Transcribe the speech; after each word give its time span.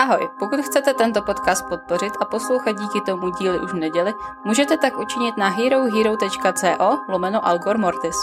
Ahoj, 0.00 0.28
pokud 0.38 0.60
chcete 0.60 0.94
tento 0.94 1.22
podcast 1.22 1.68
podpořit 1.68 2.12
a 2.20 2.24
poslouchat 2.24 2.72
díky 2.72 3.00
tomu 3.06 3.30
díly 3.30 3.60
už 3.60 3.72
v 3.72 3.76
neděli, 3.76 4.12
můžete 4.44 4.76
tak 4.76 4.98
učinit 4.98 5.36
na 5.36 5.48
herohero.co 5.48 6.98
lomeno 7.08 7.46
Algor 7.46 7.78
Mortis. 7.78 8.16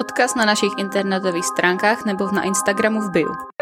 Odkaz 0.00 0.34
na 0.34 0.44
našich 0.44 0.72
internetových 0.78 1.46
stránkách 1.46 2.04
nebo 2.04 2.30
na 2.32 2.42
Instagramu 2.42 3.00
v 3.00 3.10
bio. 3.10 3.59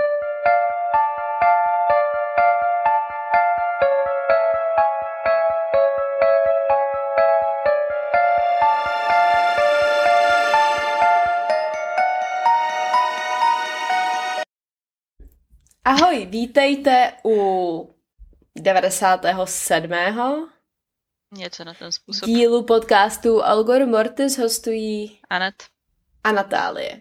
Ahoj, 15.89 16.27
vítejte 16.27 17.13
u 17.25 17.95
97. 18.57 19.91
Něco 21.33 21.65
na 21.65 21.75
ten 21.75 21.93
způsob. 21.93 22.27
dílu 22.27 22.63
podcastu 22.63 23.45
Algor 23.45 23.87
Mortis 23.87 24.39
hostují 24.39 25.21
Anet. 25.31 25.55
a 26.25 26.33
Natálie. 26.33 27.01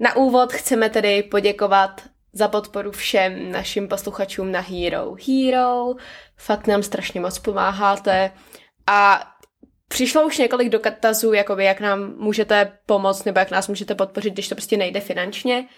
Na 0.00 0.16
úvod 0.16 0.52
chceme 0.52 0.90
tedy 0.90 1.22
poděkovat 1.22 2.02
za 2.32 2.48
podporu 2.48 2.90
všem 2.90 3.52
našim 3.52 3.88
posluchačům 3.88 4.52
na 4.52 4.60
Hero. 4.60 5.14
Hero, 5.26 5.94
fakt 6.36 6.66
nám 6.66 6.82
strašně 6.82 7.20
moc 7.20 7.38
pomáháte 7.38 8.32
a 8.86 9.28
přišlo 9.88 10.26
už 10.26 10.38
několik 10.38 10.68
dotazů, 10.68 11.32
jakoby 11.32 11.64
jak 11.64 11.80
nám 11.80 12.14
můžete 12.16 12.78
pomoct 12.86 13.24
nebo 13.24 13.38
jak 13.38 13.50
nás 13.50 13.68
můžete 13.68 13.94
podpořit, 13.94 14.32
když 14.32 14.48
to 14.48 14.54
prostě 14.54 14.76
nejde 14.76 15.00
finančně. 15.00 15.68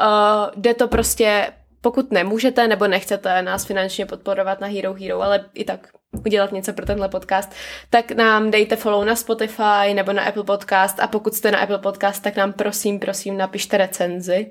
Uh, 0.00 0.50
jde 0.56 0.74
to 0.74 0.88
prostě, 0.88 1.52
pokud 1.80 2.12
nemůžete 2.12 2.68
nebo 2.68 2.88
nechcete 2.88 3.42
nás 3.42 3.64
finančně 3.64 4.06
podporovat 4.06 4.60
na 4.60 4.66
Hero 4.66 4.94
Hero, 4.94 5.22
ale 5.22 5.44
i 5.54 5.64
tak 5.64 5.88
udělat 6.24 6.52
něco 6.52 6.72
pro 6.72 6.86
tenhle 6.86 7.08
podcast, 7.08 7.52
tak 7.90 8.10
nám 8.10 8.50
dejte 8.50 8.76
follow 8.76 9.04
na 9.04 9.16
Spotify 9.16 9.94
nebo 9.94 10.12
na 10.12 10.22
Apple 10.22 10.44
Podcast 10.44 11.00
a 11.00 11.06
pokud 11.06 11.34
jste 11.34 11.50
na 11.50 11.58
Apple 11.58 11.78
Podcast, 11.78 12.22
tak 12.22 12.36
nám 12.36 12.52
prosím, 12.52 13.00
prosím 13.00 13.36
napište 13.36 13.76
recenzi 13.76 14.50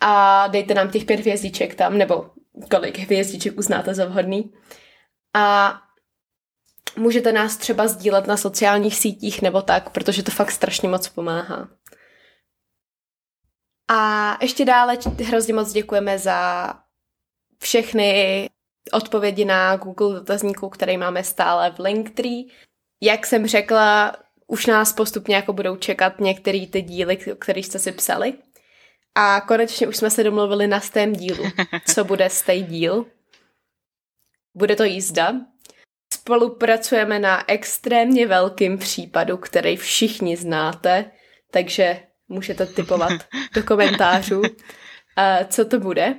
a 0.00 0.46
dejte 0.48 0.74
nám 0.74 0.90
těch 0.90 1.04
pět 1.04 1.20
hvězdiček 1.20 1.74
tam, 1.74 1.98
nebo 1.98 2.30
kolik 2.70 2.98
hvězdiček 2.98 3.58
uznáte 3.58 3.94
za 3.94 4.04
vhodný. 4.04 4.52
A 5.34 5.74
můžete 6.96 7.32
nás 7.32 7.56
třeba 7.56 7.88
sdílet 7.88 8.26
na 8.26 8.36
sociálních 8.36 8.96
sítích 8.96 9.42
nebo 9.42 9.62
tak, 9.62 9.90
protože 9.90 10.22
to 10.22 10.30
fakt 10.30 10.50
strašně 10.50 10.88
moc 10.88 11.08
pomáhá. 11.08 11.68
A 13.94 14.38
ještě 14.40 14.64
dále 14.64 14.98
hrozně 15.24 15.54
moc 15.54 15.72
děkujeme 15.72 16.18
za 16.18 16.70
všechny 17.58 18.48
odpovědi 18.92 19.44
na 19.44 19.76
Google 19.76 20.14
dotazníku, 20.14 20.68
který 20.68 20.96
máme 20.96 21.24
stále 21.24 21.70
v 21.70 21.78
Linktree. 21.78 22.44
Jak 23.02 23.26
jsem 23.26 23.46
řekla, 23.46 24.16
už 24.46 24.66
nás 24.66 24.92
postupně 24.92 25.36
jako 25.36 25.52
budou 25.52 25.76
čekat 25.76 26.20
některé 26.20 26.66
ty 26.66 26.82
díly, 26.82 27.16
které 27.16 27.60
jste 27.60 27.78
si 27.78 27.92
psali. 27.92 28.34
A 29.14 29.40
konečně 29.40 29.88
už 29.88 29.96
jsme 29.96 30.10
se 30.10 30.24
domluvili 30.24 30.66
na 30.66 30.80
stém 30.80 31.12
dílu. 31.12 31.44
Co 31.86 32.04
bude 32.12 32.30
stej 32.30 32.62
díl? 32.62 33.06
Bude 34.54 34.76
to 34.76 34.84
jízda. 34.84 35.34
Spolupracujeme 36.12 37.18
na 37.18 37.50
extrémně 37.50 38.26
velkým 38.26 38.78
případu, 38.78 39.36
který 39.36 39.76
všichni 39.76 40.36
znáte, 40.36 41.10
takže 41.50 42.11
můžete 42.32 42.66
typovat 42.66 43.12
do 43.54 43.62
komentářů, 43.62 44.42
co 45.48 45.64
to 45.64 45.80
bude. 45.80 46.14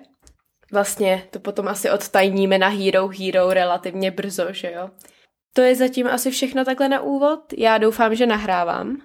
Vlastně 0.71 1.27
to 1.29 1.39
potom 1.39 1.67
asi 1.67 1.89
odtajníme 1.89 2.57
na 2.57 2.67
Hero 2.67 3.07
Hero 3.07 3.53
relativně 3.53 4.11
brzo, 4.11 4.45
že 4.49 4.71
jo? 4.71 4.89
To 5.53 5.61
je 5.61 5.75
zatím 5.75 6.07
asi 6.07 6.31
všechno 6.31 6.65
takhle 6.65 6.89
na 6.89 7.01
úvod. 7.01 7.39
Já 7.57 7.77
doufám, 7.77 8.15
že 8.15 8.25
nahrávám. 8.25 8.97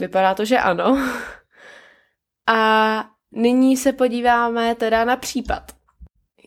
Vypadá 0.00 0.34
to, 0.34 0.44
že 0.44 0.58
ano. 0.58 0.98
A 2.48 3.10
nyní 3.32 3.76
se 3.76 3.92
podíváme 3.92 4.74
teda 4.74 5.04
na 5.04 5.16
případ. 5.16 5.72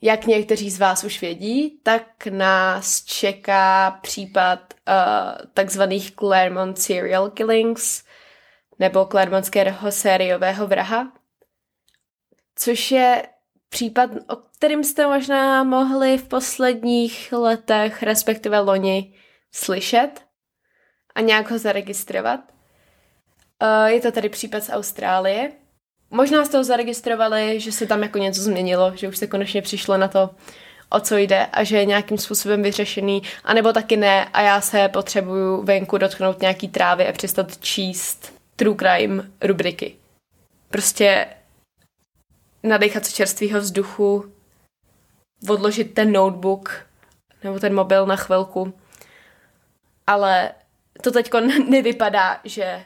Jak 0.01 0.25
někteří 0.25 0.69
z 0.69 0.79
vás 0.79 1.03
už 1.03 1.21
vědí, 1.21 1.79
tak 1.83 2.27
nás 2.29 3.03
čeká 3.03 3.91
případ 4.01 4.73
uh, 4.73 5.45
takzvaných 5.53 6.15
Claremont 6.15 6.79
serial 6.79 7.29
killings, 7.29 8.03
nebo 8.79 9.05
Claremont 9.05 9.45
sériového 9.89 10.67
vraha, 10.67 11.11
což 12.55 12.91
je 12.91 13.23
případ, 13.69 14.09
o 14.29 14.35
kterým 14.35 14.83
jste 14.83 15.07
možná 15.07 15.63
mohli 15.63 16.17
v 16.17 16.27
posledních 16.27 17.33
letech, 17.33 18.03
respektive 18.03 18.59
loni, 18.59 19.13
slyšet 19.51 20.09
a 21.15 21.21
nějak 21.21 21.51
ho 21.51 21.57
zaregistrovat. 21.57 22.39
Je 23.85 24.01
to 24.01 24.11
tady 24.11 24.29
případ 24.29 24.63
z 24.63 24.69
Austrálie. 24.69 25.51
Možná 26.11 26.45
jste 26.45 26.57
ho 26.57 26.63
zaregistrovali, 26.63 27.59
že 27.59 27.71
se 27.71 27.85
tam 27.85 28.03
jako 28.03 28.17
něco 28.17 28.41
změnilo, 28.41 28.91
že 28.95 29.07
už 29.07 29.17
se 29.17 29.27
konečně 29.27 29.61
přišlo 29.61 29.97
na 29.97 30.07
to, 30.07 30.29
o 30.89 30.99
co 30.99 31.17
jde 31.17 31.45
a 31.45 31.63
že 31.63 31.77
je 31.77 31.85
nějakým 31.85 32.17
způsobem 32.17 32.63
vyřešený, 32.63 33.23
anebo 33.43 33.73
taky 33.73 33.97
ne 33.97 34.25
a 34.25 34.41
já 34.41 34.61
se 34.61 34.89
potřebuju 34.89 35.63
venku 35.63 35.97
dotknout 35.97 36.41
nějaký 36.41 36.67
trávy 36.67 37.07
a 37.07 37.11
přestat 37.11 37.57
číst 37.57 38.38
true 38.59 38.75
crime 38.75 39.31
rubriky. 39.41 39.95
Prostě 40.69 41.27
nadechat 42.63 43.05
se 43.05 43.11
čerstvého 43.11 43.59
vzduchu, 43.59 44.33
odložit 45.49 45.93
ten 45.93 46.11
notebook 46.11 46.85
nebo 47.43 47.59
ten 47.59 47.75
mobil 47.75 48.05
na 48.05 48.15
chvilku. 48.15 48.73
Ale 50.07 50.51
to 51.03 51.11
teď 51.11 51.31
nevypadá, 51.69 52.41
že 52.43 52.85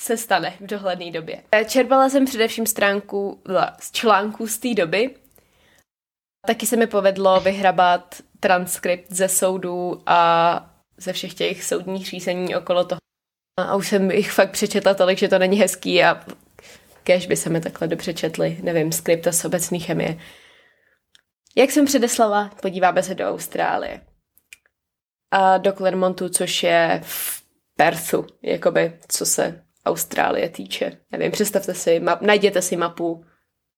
se 0.00 0.16
stane 0.16 0.56
v 0.60 0.66
dohledné 0.66 1.10
době. 1.10 1.42
Čerpala 1.68 2.08
jsem 2.08 2.24
především 2.24 2.66
stránku 2.66 3.42
z 3.80 3.92
článků 3.92 4.46
z 4.46 4.58
té 4.58 4.74
doby. 4.74 5.14
Taky 6.46 6.66
se 6.66 6.76
mi 6.76 6.86
povedlo 6.86 7.40
vyhrabat 7.40 8.14
transkript 8.40 9.12
ze 9.12 9.28
soudů 9.28 10.02
a 10.06 10.74
ze 10.96 11.12
všech 11.12 11.34
těch 11.34 11.64
soudních 11.64 12.06
řízení 12.06 12.56
okolo 12.56 12.84
toho. 12.84 12.98
A 13.56 13.76
už 13.76 13.88
jsem 13.88 14.10
jich 14.10 14.32
fakt 14.32 14.50
přečetla 14.50 14.94
tolik, 14.94 15.18
že 15.18 15.28
to 15.28 15.38
není 15.38 15.56
hezký 15.56 16.04
a 16.04 16.24
kež 17.04 17.26
by 17.26 17.36
se 17.36 17.50
mi 17.50 17.60
takhle 17.60 17.88
dobře 17.88 18.14
četli, 18.14 18.58
nevím, 18.62 18.92
skripta 18.92 19.32
z 19.32 19.44
obecné 19.44 19.78
chemie. 19.78 20.18
Jak 21.56 21.70
jsem 21.70 21.84
předeslala, 21.84 22.50
podíváme 22.62 23.02
se 23.02 23.14
do 23.14 23.28
Austrálie. 23.28 24.00
A 25.30 25.58
do 25.58 25.72
Clermontu, 25.72 26.28
což 26.28 26.62
je 26.62 27.00
v 27.04 27.42
Perthu, 27.76 28.26
jakoby, 28.42 28.98
co 29.08 29.26
se 29.26 29.64
Austrálie 29.86 30.48
týče. 30.48 30.92
Nevím, 31.10 31.32
představte 31.32 31.74
si, 31.74 32.00
map, 32.00 32.22
najděte 32.22 32.62
si 32.62 32.76
mapu 32.76 33.24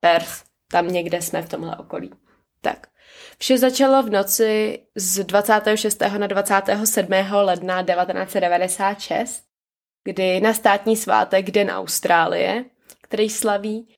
Perth, 0.00 0.44
tam 0.70 0.88
někde 0.88 1.22
jsme 1.22 1.42
v 1.42 1.48
tomhle 1.48 1.76
okolí. 1.76 2.10
Tak. 2.60 2.86
Vše 3.38 3.58
začalo 3.58 4.02
v 4.02 4.10
noci 4.10 4.78
z 4.94 5.24
26. 5.24 6.00
na 6.18 6.26
27. 6.26 7.12
ledna 7.32 7.82
1996 7.82 9.53
kdy 10.04 10.40
na 10.40 10.54
státní 10.54 10.96
svátek 10.96 11.50
Den 11.50 11.70
Austrálie, 11.70 12.64
který 13.02 13.30
slaví, 13.30 13.88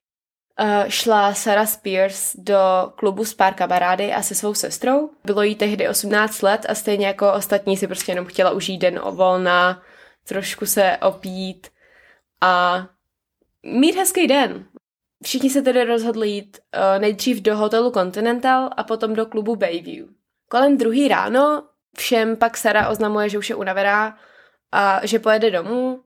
uh, 0.61 0.89
šla 0.89 1.35
Sarah 1.35 1.69
Spears 1.69 2.37
do 2.37 2.59
klubu 2.97 3.25
s 3.25 3.35
pár 3.35 3.55
kamarády 3.55 4.13
a 4.13 4.23
se 4.23 4.35
svou 4.35 4.55
sestrou. 4.55 5.11
Bylo 5.25 5.43
jí 5.43 5.55
tehdy 5.55 5.89
18 5.89 6.43
let 6.43 6.67
a 6.69 6.75
stejně 6.75 7.07
jako 7.07 7.33
ostatní 7.33 7.77
si 7.77 7.87
prostě 7.87 8.13
jenom 8.13 8.27
chtěla 8.27 8.51
užít 8.51 8.81
den 8.81 9.01
o 9.03 9.13
volna, 9.13 9.83
trošku 10.29 10.67
se 10.67 10.99
opít 11.03 11.67
a 12.41 12.87
mít 13.63 13.97
hezký 13.97 14.27
den. 14.27 14.67
Všichni 15.25 15.51
se 15.51 15.63
tedy 15.63 15.85
rozhodli 15.85 16.29
jít 16.29 16.59
uh, 16.59 17.01
nejdřív 17.01 17.41
do 17.41 17.57
hotelu 17.57 17.91
Continental 17.91 18.71
a 18.77 18.85
potom 18.85 19.15
do 19.15 19.27
klubu 19.27 19.57
Bayview. 19.57 20.07
Kolem 20.49 20.77
druhý 20.77 21.09
ráno 21.09 21.63
všem 21.97 22.37
pak 22.37 22.57
Sara 22.57 22.89
oznamuje, 22.89 23.29
že 23.29 23.39
už 23.39 23.51
je 23.51 23.57
unavená 23.57 24.19
a 24.73 25.07
že 25.07 25.19
pojede 25.19 25.51
domů 25.51 26.05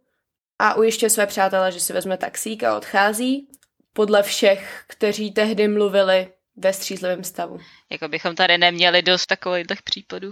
a 0.58 0.74
ujišťuje 0.74 1.10
své 1.10 1.26
přátele, 1.26 1.72
že 1.72 1.80
si 1.80 1.92
vezme 1.92 2.16
taxík 2.16 2.64
a 2.64 2.76
odchází 2.76 3.48
podle 3.92 4.22
všech, 4.22 4.84
kteří 4.86 5.30
tehdy 5.30 5.68
mluvili 5.68 6.32
ve 6.56 6.72
střízlivém 6.72 7.24
stavu. 7.24 7.60
Jako 7.90 8.08
bychom 8.08 8.34
tady 8.34 8.58
neměli 8.58 9.02
dost 9.02 9.26
takových 9.26 9.66
případů. 9.84 10.30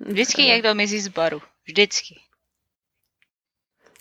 Vždycky 0.00 0.42
někdo 0.42 0.74
mizí 0.74 1.00
z 1.00 1.08
baru. 1.08 1.42
Vždycky. 1.66 2.20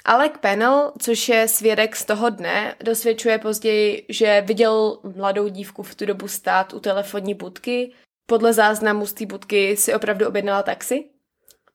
Alec 0.06 0.34
Pennell, 0.40 0.94
což 1.02 1.30
je 1.30 1.48
svědek 1.48 1.96
z 1.96 2.06
toho 2.06 2.30
dne, 2.30 2.76
dosvědčuje 2.84 3.38
později, 3.38 4.06
že 4.10 4.42
viděl 4.42 5.00
mladou 5.16 5.48
dívku 5.48 5.84
v 5.84 5.96
tu 5.96 6.06
dobu 6.06 6.28
stát 6.28 6.74
u 6.74 6.80
telefonní 6.80 7.34
budky. 7.34 7.94
Podle 8.26 8.54
záznamu 8.54 9.06
z 9.06 9.14
té 9.14 9.26
budky 9.26 9.78
si 9.78 9.94
opravdu 9.94 10.28
objednala 10.28 10.64
taxi 10.64 11.10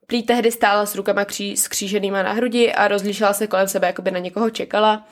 Prý 0.07 0.23
tehdy 0.23 0.51
stála 0.51 0.85
s 0.85 0.95
rukama 0.95 1.25
kří, 1.25 1.57
skříženýma 1.57 2.23
na 2.23 2.31
hrudi 2.31 2.73
a 2.73 2.87
rozlíšela 2.87 3.33
se 3.33 3.47
kolem 3.47 3.67
sebe, 3.67 3.87
jako 3.87 4.01
by 4.01 4.11
na 4.11 4.19
někoho 4.19 4.49
čekala. 4.49 5.07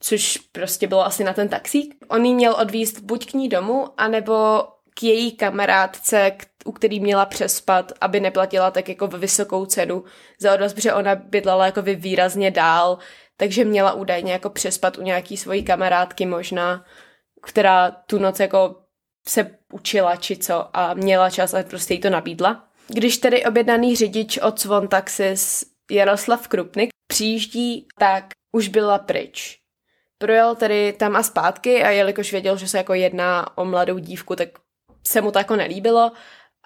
což 0.00 0.38
prostě 0.52 0.86
bylo 0.86 1.06
asi 1.06 1.24
na 1.24 1.32
ten 1.32 1.48
taxík. 1.48 1.94
On 2.08 2.24
jí 2.24 2.34
měl 2.34 2.56
odvízt 2.60 3.00
buď 3.00 3.30
k 3.30 3.34
ní 3.34 3.48
domů, 3.48 3.88
anebo 3.96 4.64
k 4.94 5.02
její 5.02 5.32
kamarádce, 5.36 6.32
u 6.64 6.72
který 6.72 7.00
měla 7.00 7.26
přespat, 7.26 7.92
aby 8.00 8.20
neplatila 8.20 8.70
tak 8.70 8.88
jako 8.88 9.06
vysokou 9.06 9.66
cenu 9.66 10.04
za 10.40 10.54
odvoz, 10.54 10.74
protože 10.74 10.92
ona 10.92 11.14
bydlela 11.14 11.66
jako 11.66 11.82
výrazně 11.82 12.50
dál, 12.50 12.98
takže 13.36 13.64
měla 13.64 13.92
údajně 13.92 14.32
jako 14.32 14.50
přespat 14.50 14.98
u 14.98 15.02
nějaký 15.02 15.36
svojí 15.36 15.64
kamarádky 15.64 16.26
možná, 16.26 16.84
která 17.42 17.90
tu 17.90 18.18
noc 18.18 18.40
jako 18.40 18.76
se 19.28 19.50
učila 19.72 20.16
či 20.16 20.36
co 20.36 20.76
a 20.76 20.94
měla 20.94 21.30
čas 21.30 21.54
a 21.54 21.62
prostě 21.62 21.94
jí 21.94 22.00
to 22.00 22.10
nabídla. 22.10 22.68
Když 22.88 23.18
tedy 23.18 23.44
objednaný 23.44 23.96
řidič 23.96 24.38
od 24.38 24.60
Swan 24.60 24.88
Taxis 24.88 25.64
Jaroslav 25.90 26.48
Krupnik 26.48 26.90
přijíždí, 27.06 27.86
tak 27.98 28.24
už 28.52 28.68
byla 28.68 28.98
pryč. 28.98 29.58
Projel 30.18 30.54
tedy 30.54 30.92
tam 30.92 31.16
a 31.16 31.22
zpátky 31.22 31.82
a 31.82 31.90
jelikož 31.90 32.32
věděl, 32.32 32.56
že 32.56 32.68
se 32.68 32.78
jako 32.78 32.94
jedná 32.94 33.58
o 33.58 33.64
mladou 33.64 33.98
dívku, 33.98 34.36
tak 34.36 34.48
se 35.06 35.20
mu 35.20 35.30
to 35.30 35.38
jako 35.38 35.56
nelíbilo, 35.56 36.12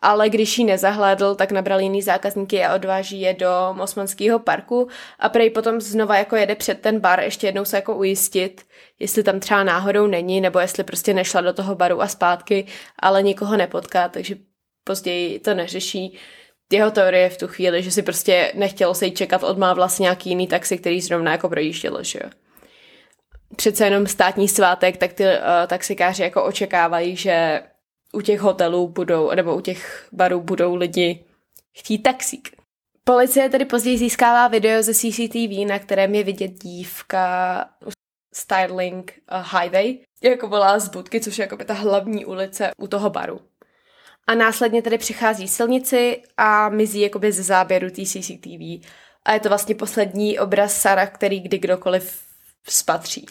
ale 0.02 0.28
když 0.28 0.58
ji 0.58 0.64
nezahlédl, 0.64 1.34
tak 1.34 1.52
nabral 1.52 1.80
jiný 1.80 2.02
zákazníky 2.02 2.64
a 2.64 2.74
odváží 2.74 3.20
je 3.20 3.34
do 3.34 3.50
Mosmanského 3.72 4.38
parku 4.38 4.88
a 5.18 5.28
prej 5.28 5.50
potom 5.50 5.80
znova 5.80 6.16
jako 6.16 6.36
jede 6.36 6.54
před 6.54 6.80
ten 6.80 7.00
bar 7.00 7.20
ještě 7.20 7.46
jednou 7.46 7.64
se 7.64 7.76
jako 7.76 7.96
ujistit, 7.96 8.62
jestli 8.98 9.22
tam 9.22 9.40
třeba 9.40 9.64
náhodou 9.64 10.06
není, 10.06 10.40
nebo 10.40 10.58
jestli 10.58 10.84
prostě 10.84 11.14
nešla 11.14 11.40
do 11.40 11.52
toho 11.52 11.74
baru 11.74 12.02
a 12.02 12.08
zpátky, 12.08 12.66
ale 12.98 13.22
nikoho 13.22 13.56
nepotká, 13.56 14.08
takže 14.08 14.36
později 14.90 15.38
to 15.38 15.54
neřeší. 15.54 16.18
Jeho 16.72 16.90
teorie 16.90 17.30
v 17.30 17.36
tu 17.36 17.46
chvíli, 17.46 17.82
že 17.82 17.90
si 17.90 18.02
prostě 18.02 18.52
nechtělo 18.54 18.94
se 18.94 19.06
jí 19.06 19.12
čekat, 19.12 19.42
odmávla 19.42 19.74
vlastně 19.74 20.02
nějaký 20.02 20.28
jiný 20.28 20.46
taxi, 20.46 20.78
který 20.78 21.00
zrovna 21.00 21.32
jako 21.32 21.48
projíždělo, 21.48 22.02
že 22.02 22.18
jo. 22.24 22.30
Přece 23.56 23.84
jenom 23.84 24.06
státní 24.06 24.48
svátek, 24.48 24.96
tak 24.96 25.12
ty 25.12 25.24
uh, 25.24 25.30
taxikáři 25.66 26.22
jako 26.22 26.44
očekávají, 26.44 27.16
že 27.16 27.62
u 28.12 28.20
těch 28.20 28.40
hotelů 28.40 28.88
budou, 28.88 29.30
nebo 29.34 29.56
u 29.56 29.60
těch 29.60 30.08
barů 30.12 30.40
budou 30.40 30.74
lidi 30.74 31.24
chtít 31.78 31.98
taxík. 31.98 32.48
Policie 33.04 33.48
tedy 33.48 33.64
později 33.64 33.98
získává 33.98 34.48
video 34.48 34.82
ze 34.82 34.94
CCTV, 34.94 35.66
na 35.68 35.78
kterém 35.78 36.14
je 36.14 36.24
vidět 36.24 36.48
dívka 36.48 37.64
Styling 38.34 39.12
Highway, 39.52 39.98
jako 40.22 40.48
volá 40.48 40.78
z 40.78 40.88
budky, 40.88 41.20
což 41.20 41.38
je 41.38 41.42
jako 41.42 41.56
ta 41.56 41.74
hlavní 41.74 42.24
ulice 42.24 42.70
u 42.82 42.86
toho 42.86 43.10
baru. 43.10 43.49
A 44.30 44.34
následně 44.34 44.82
tedy 44.82 44.98
přichází 44.98 45.48
silnici 45.48 46.22
a 46.36 46.68
mizí 46.68 47.00
jakoby 47.00 47.32
ze 47.32 47.42
záběru 47.42 47.90
té 47.90 48.02
CCTV. 48.04 48.86
A 49.24 49.32
je 49.32 49.40
to 49.40 49.48
vlastně 49.48 49.74
poslední 49.74 50.38
obraz 50.38 50.80
Sara, 50.80 51.06
který 51.06 51.40
kdy 51.40 51.58
kdokoliv 51.58 52.22
spatří. 52.68 53.26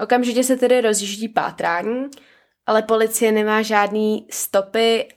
Okamžitě 0.00 0.44
se 0.44 0.56
tedy 0.56 0.80
rozjíždí 0.80 1.28
pátrání 1.28 2.10
ale 2.66 2.82
policie 2.82 3.32
nemá 3.32 3.62
žádný 3.62 4.26
stopy 4.30 5.08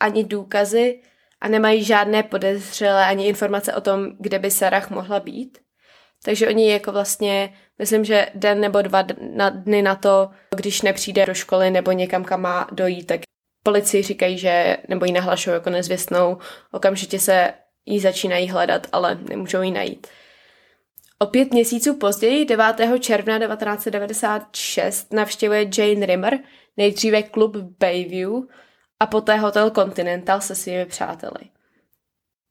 ani 0.00 0.24
důkazy 0.24 1.02
a 1.40 1.48
nemají 1.48 1.84
žádné 1.84 2.22
podezřelé 2.22 3.06
ani 3.06 3.26
informace 3.28 3.74
o 3.74 3.80
tom, 3.80 4.08
kde 4.18 4.38
by 4.38 4.50
Sarah 4.50 4.90
mohla 4.90 5.20
být. 5.20 5.58
Takže 6.24 6.48
oni 6.48 6.72
jako 6.72 6.92
vlastně, 6.92 7.54
myslím, 7.78 8.04
že 8.04 8.28
den 8.34 8.60
nebo 8.60 8.82
dva 8.82 9.02
dny 9.50 9.82
na 9.82 9.94
to, 9.94 10.30
když 10.56 10.82
nepřijde 10.82 11.26
do 11.26 11.34
školy 11.34 11.70
nebo 11.70 11.92
někam, 11.92 12.24
kam 12.24 12.40
má 12.40 12.68
dojít, 12.72 13.06
tak 13.06 13.20
policii 13.66 14.02
říkají, 14.02 14.38
že, 14.38 14.76
nebo 14.88 15.04
ji 15.04 15.12
nahlašují 15.12 15.54
jako 15.54 15.70
nezvěstnou, 15.70 16.38
okamžitě 16.72 17.18
se 17.18 17.52
jí 17.86 18.00
začínají 18.00 18.48
hledat, 18.48 18.86
ale 18.92 19.18
nemůžou 19.28 19.62
ji 19.62 19.70
najít. 19.70 20.06
O 21.18 21.26
pět 21.26 21.50
měsíců 21.50 21.96
později, 21.96 22.44
9. 22.44 22.64
června 23.00 23.38
1996, 23.38 25.12
navštěvuje 25.12 25.70
Jane 25.78 26.06
Rimmer 26.06 26.38
nejdříve 26.76 27.22
klub 27.22 27.56
Bayview 27.56 28.32
a 29.00 29.06
poté 29.06 29.36
hotel 29.36 29.70
Continental 29.70 30.40
se 30.40 30.54
svými 30.54 30.86
přáteli. 30.86 31.50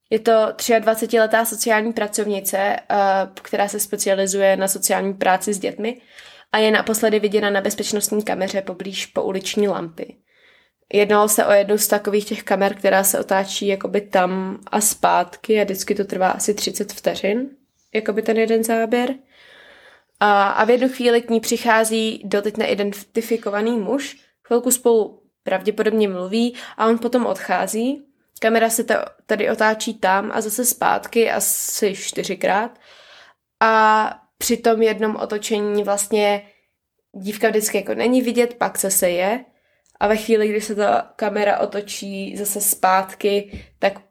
Je 0.09 0.19
to 0.19 0.31
23-letá 0.31 1.45
sociální 1.45 1.94
pracovnice, 1.94 2.57
eh, 2.57 2.77
která 3.41 3.67
se 3.67 3.79
specializuje 3.79 4.57
na 4.57 4.67
sociální 4.67 5.13
práci 5.13 5.53
s 5.53 5.59
dětmi 5.59 6.01
a 6.51 6.57
je 6.57 6.71
naposledy 6.71 7.19
viděna 7.19 7.50
na 7.50 7.62
bezpečnostní 7.62 8.23
kameře 8.23 8.62
poblíž 8.62 9.06
pouliční 9.06 9.67
lampy. 9.67 10.25
Jednalo 10.94 11.30
se 11.30 11.46
o 11.46 11.52
jednu 11.52 11.78
z 11.78 11.88
takových 11.88 12.26
těch 12.26 12.44
kamer, 12.44 12.76
která 12.76 13.04
se 13.04 13.20
otáčí 13.20 13.68
jakoby 13.68 14.02
tam 14.02 14.60
a 14.68 14.82
zpátky 14.82 15.62
a 15.62 15.64
vždycky 15.64 15.96
to 15.96 16.06
trvá 16.06 16.30
asi 16.30 16.54
30 16.54 16.94
vteřin 16.94 17.50
jakoby 17.96 18.22
ten 18.22 18.38
jeden 18.38 18.64
záběr. 18.64 19.16
A, 20.20 20.48
a 20.48 20.66
v 20.66 20.70
jednu 20.70 20.90
chvíli 20.90 21.22
k 21.22 21.30
ní 21.30 21.40
přichází 21.40 22.22
doteď 22.26 22.58
neidentifikovaný 22.58 23.78
muž, 23.78 24.18
chvilku 24.44 24.72
spolu 24.72 25.24
pravděpodobně 25.44 26.08
mluví 26.08 26.56
a 26.78 26.88
on 26.88 26.98
potom 26.98 27.26
odchází. 27.26 28.06
Kamera 28.40 28.70
se 28.70 28.86
tady 29.26 29.50
otáčí 29.50 29.94
tam 29.94 30.32
a 30.34 30.42
zase 30.42 30.66
zpátky 30.66 31.32
asi 31.32 31.96
čtyřikrát. 31.96 32.80
A 33.60 34.22
při 34.38 34.58
tom 34.58 34.82
jednom 34.82 35.16
otočení 35.16 35.84
vlastně 35.84 36.48
dívka 37.14 37.50
vždycky 37.50 37.78
jako 37.78 37.94
není 37.94 38.22
vidět, 38.22 38.54
pak 38.54 38.78
se 38.78 39.10
je. 39.10 39.46
A 40.00 40.07
ve 40.07 40.18
chvíli, 40.18 40.47
kdy 40.47 40.62
se 40.62 40.75
ta 40.75 41.13
kamera 41.15 41.59
otočí 41.59 42.38
zase 42.38 42.62
zpátky, 42.62 43.63
tak 43.80 44.01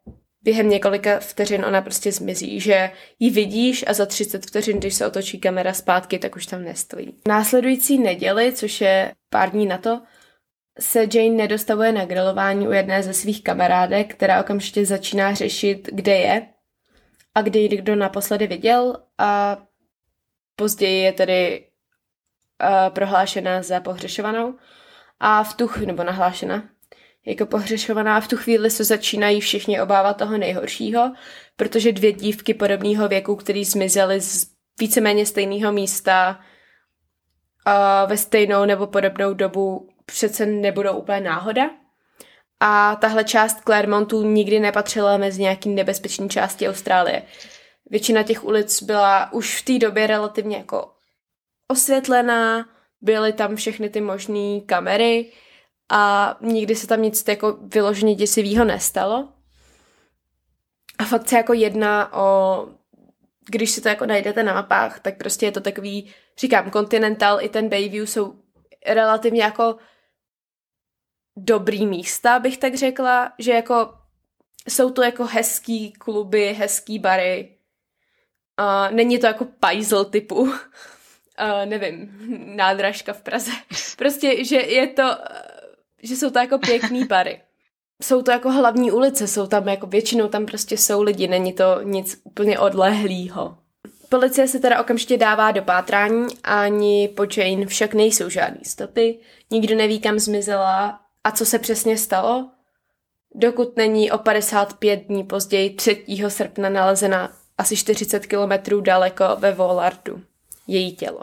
během 0.42 0.69
několika 0.69 1.20
vteřin 1.20 1.64
ona 1.64 1.82
prostě 1.82 2.12
zmizí, 2.12 2.60
že 2.60 2.90
ji 3.19 3.31
vidíš 3.31 3.84
a 3.88 3.92
za 3.92 4.06
30 4.06 4.46
vteřin, 4.46 4.78
když 4.78 4.94
se 4.94 5.06
otočí 5.06 5.40
kamera 5.40 5.72
zpátky, 5.72 6.19
tak 6.19 6.36
už 6.36 6.46
tam 6.46 6.64
nestojí. 6.64 7.14
Následující 7.28 7.98
neděli, 7.98 8.52
což 8.52 8.81
je 8.81 9.12
pár 9.31 9.50
dní 9.50 9.66
na 9.66 9.78
to, 9.78 10.00
se 10.81 11.06
Jane 11.14 11.36
nedostavuje 11.36 11.92
na 11.92 12.04
grilování 12.04 12.69
u 12.69 12.72
jedné 12.72 13.02
ze 13.02 13.14
svých 13.14 13.42
kamarádek, 13.42 14.14
která 14.14 14.40
okamžitě 14.40 14.87
začíná 14.87 15.34
řešit, 15.34 15.88
kde 15.92 16.16
je 16.16 16.46
a 17.34 17.42
kde 17.42 17.60
ji 17.60 17.69
kdo 17.69 17.96
naposledy 17.96 18.46
viděl 18.46 18.96
a 19.19 19.62
později 20.56 21.02
je 21.02 21.12
tedy 21.12 21.66
uh, 22.62 22.94
prohlášena 22.94 23.62
za 23.62 23.80
pohřešovanou 23.80 24.54
a 25.26 25.43
v 25.43 25.55
tu, 25.55 25.71
nebo 25.87 26.05
nahlášena 26.05 26.62
jako 27.26 27.47
pohřešovaná. 27.47 28.21
V 28.21 28.29
tu 28.29 28.37
chvíli 28.37 28.71
se 28.71 28.85
začínají 28.85 29.41
všichni 29.41 29.81
obávat 29.81 30.17
toho 30.17 30.38
nejhoršího, 30.38 31.12
protože 31.56 31.93
dvě 31.93 32.12
dívky 32.12 32.55
podobného 32.55 33.09
věku, 33.09 33.37
které 33.37 33.65
zmizely 33.65 34.21
z 34.21 34.47
víceméně 34.81 35.26
stejného 35.26 35.73
místa 35.73 36.41
a 37.65 38.05
ve 38.05 38.17
stejnou 38.17 38.65
nebo 38.65 38.87
podobnou 38.87 39.35
dobu, 39.35 39.88
přece 40.06 40.47
nebudou 40.47 40.93
úplně 40.93 41.21
náhoda. 41.21 41.71
A 42.61 42.97
tahle 42.97 43.25
část 43.25 43.61
Clermontu 43.61 44.23
nikdy 44.23 44.61
nepatřila 44.61 45.16
mezi 45.16 45.43
nějaký 45.43 45.69
nebezpečný 45.69 46.28
části 46.28 46.69
Austrálie. 46.69 47.23
Většina 47.90 48.23
těch 48.23 48.45
ulic 48.45 48.83
byla 48.83 49.33
už 49.33 49.61
v 49.61 49.64
té 49.64 49.87
době 49.87 50.07
relativně 50.07 50.57
jako 50.57 50.90
osvětlená, 51.69 52.66
byly 53.04 53.32
tam 53.32 53.56
všechny 53.56 53.88
ty 53.88 54.00
možné 54.00 54.61
kamery, 54.66 55.32
a 55.88 56.37
nikdy 56.40 56.76
se 56.76 56.87
tam 56.87 57.02
nic 57.02 57.28
jako 57.28 57.58
vyloženě 57.62 58.14
děsivého 58.14 58.64
nestalo. 58.64 59.28
A 60.99 61.04
fakt 61.04 61.28
se 61.28 61.37
jako 61.37 61.52
jedná 61.52 62.12
o, 62.12 62.68
když 63.50 63.70
si 63.70 63.80
to 63.80 63.88
jako 63.88 64.06
najdete 64.06 64.42
na 64.42 64.54
mapách, 64.54 65.00
tak 65.00 65.18
prostě 65.18 65.46
je 65.46 65.52
to 65.52 65.61
takový, 65.61 66.14
říkám, 66.38 66.70
Continental 66.70 67.40
i 67.40 67.49
ten 67.49 67.68
Bayview 67.68 68.06
jsou 68.06 68.34
relativně 68.87 69.42
jako 69.42 69.76
dobrý 71.37 71.87
místa, 71.87 72.38
bych 72.38 72.58
tak 72.58 72.75
řekla, 72.75 73.32
že 73.38 73.52
jako 73.52 73.94
jsou 74.68 74.90
to 74.90 75.02
jako 75.02 75.25
hezký 75.26 75.92
kluby, 75.92 76.54
hezký 76.54 76.99
bary. 76.99 77.58
A 78.56 78.90
není 78.90 79.18
to 79.18 79.26
jako 79.26 79.44
pajzl 79.61 80.04
typu, 80.04 80.52
uh, 81.41 81.67
nevím, 81.67 82.11
nádražka 82.57 83.12
v 83.12 83.23
Praze. 83.23 83.50
Prostě, 83.97 84.45
že 84.45 84.57
je 84.57 84.87
to 84.87 85.03
že 86.05 86.17
jsou 86.17 86.31
to 86.31 86.38
jako 86.38 86.59
pěkný 86.59 87.05
bary. 87.05 87.41
Jsou 88.03 88.23
to 88.23 88.31
jako 88.31 88.50
hlavní 88.50 88.93
ulice, 88.93 89.26
jsou 89.26 89.47
tam 89.47 89.69
jako 89.69 89.87
většinou 89.87 90.29
tam 90.29 90.47
prostě 90.47 90.76
jsou 90.76 91.03
lidi, 91.03 91.29
není 91.29 91.53
to 91.53 91.83
nic 91.83 92.21
úplně 92.25 92.59
odlehlýho. 92.59 93.59
Policie 94.09 94.49
se 94.49 94.59
teda 94.59 94.81
okamžitě 94.81 95.17
dává 95.17 95.50
do 95.50 95.62
pátrání, 95.62 96.26
ani 96.45 97.09
po 97.09 97.25
Jane 97.37 97.67
však 97.67 97.95
nejsou 97.95 98.29
žádný 98.29 98.64
stopy, 98.64 99.19
nikdo 99.50 99.76
neví, 99.76 100.00
kam 100.00 100.19
zmizela 100.19 101.00
a 101.25 101.31
co 101.31 101.47
se 101.47 101.59
přesně 101.59 101.99
stalo, 101.99 102.50
dokud 103.35 103.76
není 103.76 104.11
o 104.11 104.19
55 104.19 104.97
dní 105.07 105.25
později 105.25 105.71
3. 105.71 106.05
srpna 106.29 106.69
nalezena 106.69 107.33
asi 107.59 107.76
40 107.76 108.26
kilometrů 108.26 108.81
daleko 108.81 109.25
ve 109.38 109.53
Volardu 109.53 110.23
její 110.66 110.97
tělo. 110.97 111.21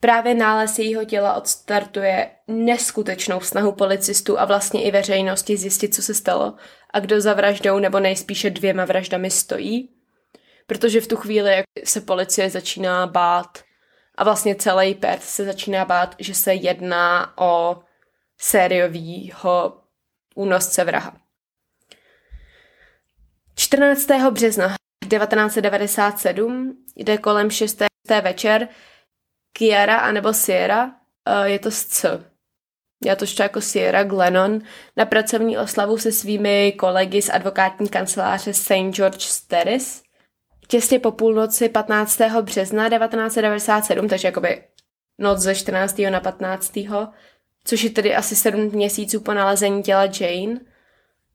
Právě 0.00 0.34
nález 0.34 0.78
jejího 0.78 1.04
těla 1.04 1.34
odstartuje 1.34 2.30
neskutečnou 2.48 3.40
snahu 3.40 3.72
policistů 3.72 4.40
a 4.40 4.44
vlastně 4.44 4.82
i 4.82 4.90
veřejnosti 4.90 5.56
zjistit, 5.56 5.94
co 5.94 6.02
se 6.02 6.14
stalo 6.14 6.54
a 6.92 7.00
kdo 7.00 7.20
za 7.20 7.34
vraždou 7.34 7.78
nebo 7.78 8.00
nejspíše 8.00 8.50
dvěma 8.50 8.84
vraždami 8.84 9.30
stojí. 9.30 9.90
Protože 10.66 11.00
v 11.00 11.06
tu 11.06 11.16
chvíli 11.16 11.62
se 11.84 12.00
policie 12.00 12.50
začíná 12.50 13.06
bát 13.06 13.58
a 14.14 14.24
vlastně 14.24 14.54
celý 14.54 14.94
Perth 14.94 15.24
se 15.24 15.44
začíná 15.44 15.84
bát, 15.84 16.14
že 16.18 16.34
se 16.34 16.54
jedná 16.54 17.38
o 17.38 17.80
sériovýho 18.38 19.80
únosce 20.34 20.84
vraha. 20.84 21.16
14. 23.54 24.06
března 24.30 24.74
1997 25.08 26.84
jde 26.96 27.18
kolem 27.18 27.50
6. 27.50 27.89
večer 28.20 28.68
Kiara 29.52 29.96
anebo 29.96 30.32
Sierra, 30.32 30.90
eh, 31.26 31.48
je 31.48 31.58
to 31.58 31.70
z 31.70 31.84
C. 31.84 32.24
Já 33.04 33.16
to 33.16 33.26
čtu 33.26 33.42
jako 33.42 33.60
Sierra 33.60 34.04
Glennon, 34.04 34.60
na 34.96 35.04
pracovní 35.04 35.58
oslavu 35.58 35.98
se 35.98 36.12
svými 36.12 36.72
kolegy 36.78 37.22
z 37.22 37.30
advokátní 37.30 37.88
kanceláře 37.88 38.54
St. 38.54 38.90
George 38.90 39.26
Terrace. 39.46 40.02
Těsně 40.68 40.98
po 40.98 41.12
půlnoci 41.12 41.68
15. 41.68 42.20
března 42.42 42.88
1997, 42.88 44.08
takže 44.08 44.28
jakoby 44.28 44.62
noc 45.18 45.38
ze 45.38 45.54
14. 45.54 45.98
na 46.10 46.20
15. 46.20 46.78
což 47.64 47.82
je 47.82 47.90
tedy 47.90 48.14
asi 48.14 48.36
7 48.36 48.60
měsíců 48.60 49.20
po 49.20 49.34
nalezení 49.34 49.82
těla 49.82 50.04
Jane, 50.04 50.60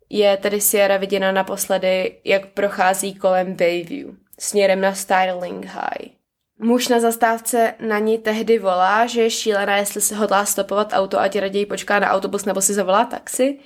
je 0.09 0.37
tedy 0.37 0.61
Sierra 0.61 0.97
viděna 0.97 1.31
naposledy, 1.31 2.21
jak 2.23 2.45
prochází 2.45 3.15
kolem 3.15 3.53
Bayview, 3.53 4.15
směrem 4.39 4.81
na 4.81 4.93
Styling 4.93 5.65
High. 5.65 6.14
Muž 6.59 6.87
na 6.87 6.99
zastávce 6.99 7.73
na 7.79 7.99
ní 7.99 8.17
tehdy 8.17 8.59
volá, 8.59 9.05
že 9.05 9.21
je 9.21 9.29
šílená, 9.29 9.77
jestli 9.77 10.01
se 10.01 10.15
hodlá 10.15 10.45
stopovat 10.45 10.93
auto, 10.93 11.19
ať 11.19 11.39
raději 11.39 11.65
počká 11.65 11.99
na 11.99 12.09
autobus 12.09 12.45
nebo 12.45 12.61
si 12.61 12.73
zavolá 12.73 13.05
taxi. 13.05 13.59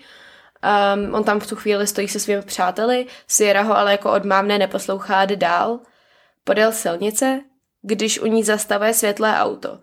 Um, 0.96 1.14
on 1.14 1.24
tam 1.24 1.40
v 1.40 1.48
tu 1.48 1.56
chvíli 1.56 1.88
stojí 1.88 2.08
se 2.08 2.20
svými 2.20 2.42
přáteli, 2.42 3.06
Sierra 3.28 3.62
ho 3.62 3.78
ale 3.78 3.92
jako 3.92 4.12
odmávne 4.12 4.58
neposlouchá 4.58 5.26
jde 5.26 5.36
dál. 5.36 5.80
Podél 6.44 6.72
silnice, 6.72 7.42
když 7.82 8.20
u 8.20 8.26
ní 8.26 8.44
zastavuje 8.44 8.94
světlé 8.94 9.40
auto. 9.40 9.80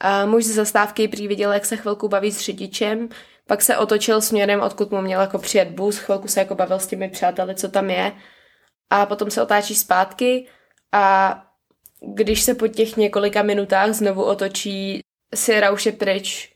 A 0.00 0.26
muž 0.26 0.44
z 0.44 0.54
zastávky 0.54 1.08
prý 1.08 1.28
viděl, 1.28 1.52
jak 1.52 1.64
se 1.64 1.76
chvilku 1.76 2.08
baví 2.08 2.32
s 2.32 2.40
řidičem, 2.40 3.08
pak 3.46 3.62
se 3.62 3.76
otočil 3.76 4.20
směrem, 4.20 4.60
odkud 4.60 4.90
mu 4.90 5.00
měl 5.00 5.20
jako 5.20 5.38
přijet 5.38 5.68
bus, 5.68 5.98
chvilku 5.98 6.28
se 6.28 6.40
jako 6.40 6.54
bavil 6.54 6.78
s 6.78 6.86
těmi 6.86 7.08
přáteli, 7.08 7.54
co 7.54 7.68
tam 7.68 7.90
je. 7.90 8.12
A 8.90 9.06
potom 9.06 9.30
se 9.30 9.42
otáčí 9.42 9.74
zpátky 9.74 10.48
a 10.92 11.36
když 12.00 12.42
se 12.42 12.54
po 12.54 12.68
těch 12.68 12.96
několika 12.96 13.42
minutách 13.42 13.92
znovu 13.92 14.24
otočí, 14.24 15.00
Sierra 15.34 15.70
už 15.70 15.86
je 15.86 15.92
pryč 15.92 16.54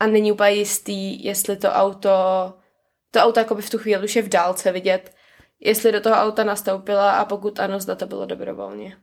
a 0.00 0.06
není 0.06 0.32
úplně 0.32 0.50
jistý, 0.50 1.24
jestli 1.24 1.56
to 1.56 1.68
auto, 1.68 2.10
to 3.10 3.20
auto 3.20 3.40
jako 3.40 3.54
by 3.54 3.62
v 3.62 3.70
tu 3.70 3.78
chvíli 3.78 4.04
už 4.04 4.16
je 4.16 4.22
v 4.22 4.28
dálce 4.28 4.72
vidět, 4.72 5.14
jestli 5.60 5.92
do 5.92 6.00
toho 6.00 6.16
auta 6.16 6.44
nastoupila 6.44 7.12
a 7.12 7.24
pokud 7.24 7.60
ano, 7.60 7.80
zda 7.80 7.94
to 7.94 8.06
bylo 8.06 8.26
dobrovolně. 8.26 8.96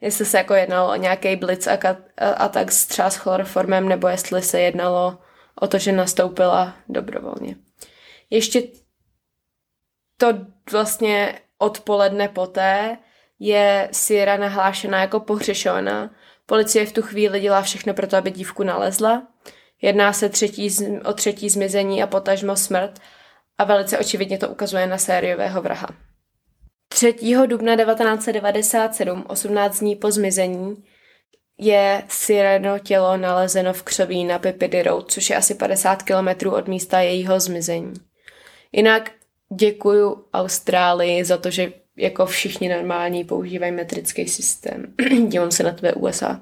Jestli 0.00 0.24
se 0.24 0.38
jako 0.38 0.54
jednalo 0.54 0.92
o 0.92 0.96
nějaký 0.96 1.36
blitz 1.36 1.66
a, 1.66 1.78
a, 2.16 2.28
a 2.28 2.48
tak 2.48 2.68
třeba 2.70 3.10
s 3.10 3.16
chloroformem, 3.16 3.88
nebo 3.88 4.08
jestli 4.08 4.42
se 4.42 4.60
jednalo 4.60 5.18
o 5.60 5.66
to, 5.66 5.78
že 5.78 5.92
nastoupila 5.92 6.74
dobrovolně. 6.88 7.56
Ještě 8.30 8.62
to 10.16 10.26
vlastně 10.72 11.40
odpoledne 11.58 12.28
poté 12.28 12.98
je 13.40 13.88
Sierra 13.92 14.36
nahlášena 14.36 15.00
jako 15.00 15.20
pohřešovaná. 15.20 16.10
Policie 16.46 16.86
v 16.86 16.92
tu 16.92 17.02
chvíli 17.02 17.40
dělá 17.40 17.62
všechno 17.62 17.94
pro 17.94 18.06
to, 18.06 18.16
aby 18.16 18.30
dívku 18.30 18.62
nalezla. 18.62 19.22
Jedná 19.82 20.12
se 20.12 20.28
třetí, 20.28 20.70
o 21.04 21.12
třetí 21.12 21.50
zmizení 21.50 22.02
a 22.02 22.06
potažmo 22.06 22.56
smrt 22.56 23.00
a 23.58 23.64
velice 23.64 23.98
očividně 23.98 24.38
to 24.38 24.48
ukazuje 24.48 24.86
na 24.86 24.98
sériového 24.98 25.62
vraha. 25.62 25.88
3. 26.88 27.14
dubna 27.46 27.76
1997, 27.76 29.24
18 29.28 29.78
dní 29.78 29.96
po 29.96 30.10
zmizení, 30.10 30.84
je 31.58 32.02
Sireno 32.08 32.78
tělo 32.78 33.16
nalezeno 33.16 33.72
v 33.72 33.82
křoví 33.82 34.24
na 34.24 34.38
Pipidy 34.38 34.82
Road, 34.82 35.12
což 35.12 35.30
je 35.30 35.36
asi 35.36 35.54
50 35.54 36.02
kilometrů 36.02 36.54
od 36.54 36.68
místa 36.68 37.00
jejího 37.00 37.40
zmizení. 37.40 37.92
Jinak 38.72 39.10
děkuju 39.54 40.24
Austrálii 40.32 41.24
za 41.24 41.38
to, 41.38 41.50
že 41.50 41.72
jako 41.96 42.26
všichni 42.26 42.68
normální 42.68 43.24
používají 43.24 43.72
metrický 43.72 44.28
systém. 44.28 44.94
Dívám 45.28 45.50
se 45.50 45.62
na 45.62 45.72
tvé 45.72 45.92
USA. 45.92 46.40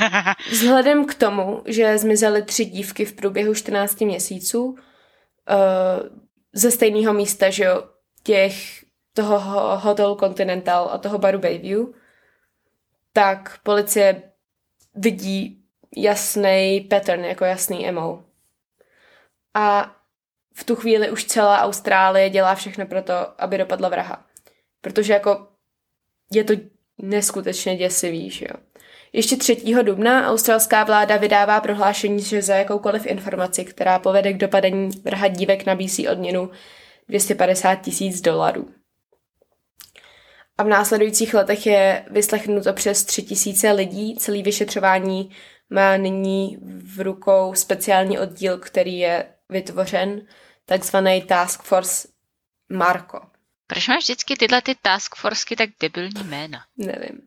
Vzhledem 0.50 1.04
k 1.04 1.14
tomu, 1.14 1.62
že 1.66 1.98
zmizely 1.98 2.42
tři 2.42 2.64
dívky 2.64 3.04
v 3.04 3.12
průběhu 3.12 3.54
14 3.54 4.00
měsíců 4.00 4.64
uh, 4.64 4.76
ze 6.52 6.70
stejného 6.70 7.12
místa, 7.12 7.50
že 7.50 7.64
jo, 7.64 7.82
těch 8.22 8.54
toho 9.12 9.40
Hotel 9.78 10.16
Continental 10.16 10.88
a 10.92 10.98
toho 10.98 11.18
baru 11.18 11.38
Bayview, 11.38 11.86
tak 13.12 13.58
policie 13.62 14.22
vidí 14.94 15.64
jasný 15.96 16.86
pattern, 16.90 17.24
jako 17.24 17.44
jasný 17.44 17.92
MO. 17.92 18.24
A 19.54 19.96
v 20.54 20.64
tu 20.64 20.76
chvíli 20.76 21.10
už 21.10 21.24
celá 21.24 21.62
Austrálie 21.62 22.30
dělá 22.30 22.54
všechno 22.54 22.86
pro 22.86 23.02
to, 23.02 23.42
aby 23.42 23.58
dopadla 23.58 23.88
vraha. 23.88 24.26
Protože 24.86 25.12
jako 25.12 25.46
je 26.32 26.44
to 26.44 26.52
neskutečně 26.98 27.76
děsivý, 27.76 28.30
že 28.30 28.46
jo. 28.48 28.60
Ještě 29.12 29.36
3. 29.36 29.74
dubna 29.82 30.30
australská 30.30 30.84
vláda 30.84 31.16
vydává 31.16 31.60
prohlášení, 31.60 32.22
že 32.22 32.42
za 32.42 32.54
jakoukoliv 32.54 33.06
informaci, 33.06 33.64
která 33.64 33.98
povede 33.98 34.32
k 34.32 34.36
dopadení 34.36 34.90
vraha 35.04 35.28
dívek, 35.28 35.66
nabízí 35.66 36.08
odměnu 36.08 36.50
250 37.08 37.74
tisíc 37.74 38.20
dolarů. 38.20 38.68
A 40.58 40.62
v 40.62 40.68
následujících 40.68 41.34
letech 41.34 41.66
je 41.66 42.04
vyslechnuto 42.10 42.72
přes 42.72 43.04
3 43.04 43.22
tisíce 43.22 43.72
lidí. 43.72 44.16
Celý 44.16 44.42
vyšetřování 44.42 45.30
má 45.70 45.96
nyní 45.96 46.58
v 46.94 47.00
rukou 47.00 47.54
speciální 47.54 48.18
oddíl, 48.18 48.58
který 48.58 48.98
je 48.98 49.26
vytvořen, 49.48 50.26
takzvaný 50.64 51.22
Task 51.22 51.62
Force 51.62 52.08
Marco. 52.68 53.35
Proč 53.66 53.88
máš 53.88 54.02
vždycky 54.02 54.36
tyhle 54.36 54.62
ty 54.62 54.74
task 54.82 55.14
forceky 55.16 55.56
tak 55.56 55.70
debilní 55.80 56.24
jména? 56.24 56.58
Nevím. 56.76 57.20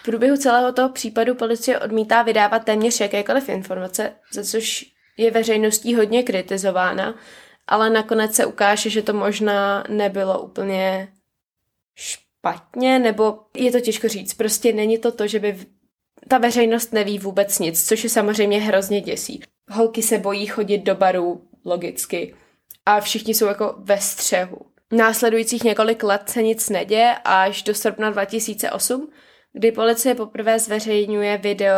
V 0.00 0.02
průběhu 0.04 0.36
celého 0.36 0.72
toho 0.72 0.88
případu 0.88 1.34
policie 1.34 1.78
odmítá 1.78 2.22
vydávat 2.22 2.64
téměř 2.64 3.00
jakékoliv 3.00 3.48
informace, 3.48 4.12
za 4.32 4.44
což 4.44 4.86
je 5.16 5.30
veřejností 5.30 5.94
hodně 5.94 6.22
kritizována, 6.22 7.14
ale 7.66 7.90
nakonec 7.90 8.34
se 8.34 8.46
ukáže, 8.46 8.90
že 8.90 9.02
to 9.02 9.12
možná 9.12 9.84
nebylo 9.88 10.42
úplně 10.42 11.12
špatně, 11.96 12.98
nebo 12.98 13.38
je 13.56 13.72
to 13.72 13.80
těžko 13.80 14.08
říct. 14.08 14.34
Prostě 14.34 14.72
není 14.72 14.98
to 14.98 15.12
to, 15.12 15.26
že 15.26 15.38
by 15.38 15.66
ta 16.28 16.38
veřejnost 16.38 16.92
neví 16.92 17.18
vůbec 17.18 17.58
nic, 17.58 17.88
což 17.88 18.04
je 18.04 18.10
samozřejmě 18.10 18.60
hrozně 18.60 19.00
děsí. 19.00 19.42
Holky 19.70 20.02
se 20.02 20.18
bojí 20.18 20.46
chodit 20.46 20.78
do 20.78 20.94
barů, 20.94 21.48
logicky. 21.64 22.34
A 22.86 23.00
všichni 23.00 23.34
jsou 23.34 23.46
jako 23.46 23.74
ve 23.78 24.00
střehu. 24.00 24.73
Následujících 24.94 25.64
několik 25.64 26.02
let 26.02 26.22
se 26.30 26.42
nic 26.42 26.68
neděje 26.68 27.14
až 27.24 27.62
do 27.62 27.74
srpna 27.74 28.10
2008, 28.10 29.12
kdy 29.52 29.72
policie 29.72 30.14
poprvé 30.14 30.58
zveřejňuje 30.58 31.38
video 31.38 31.74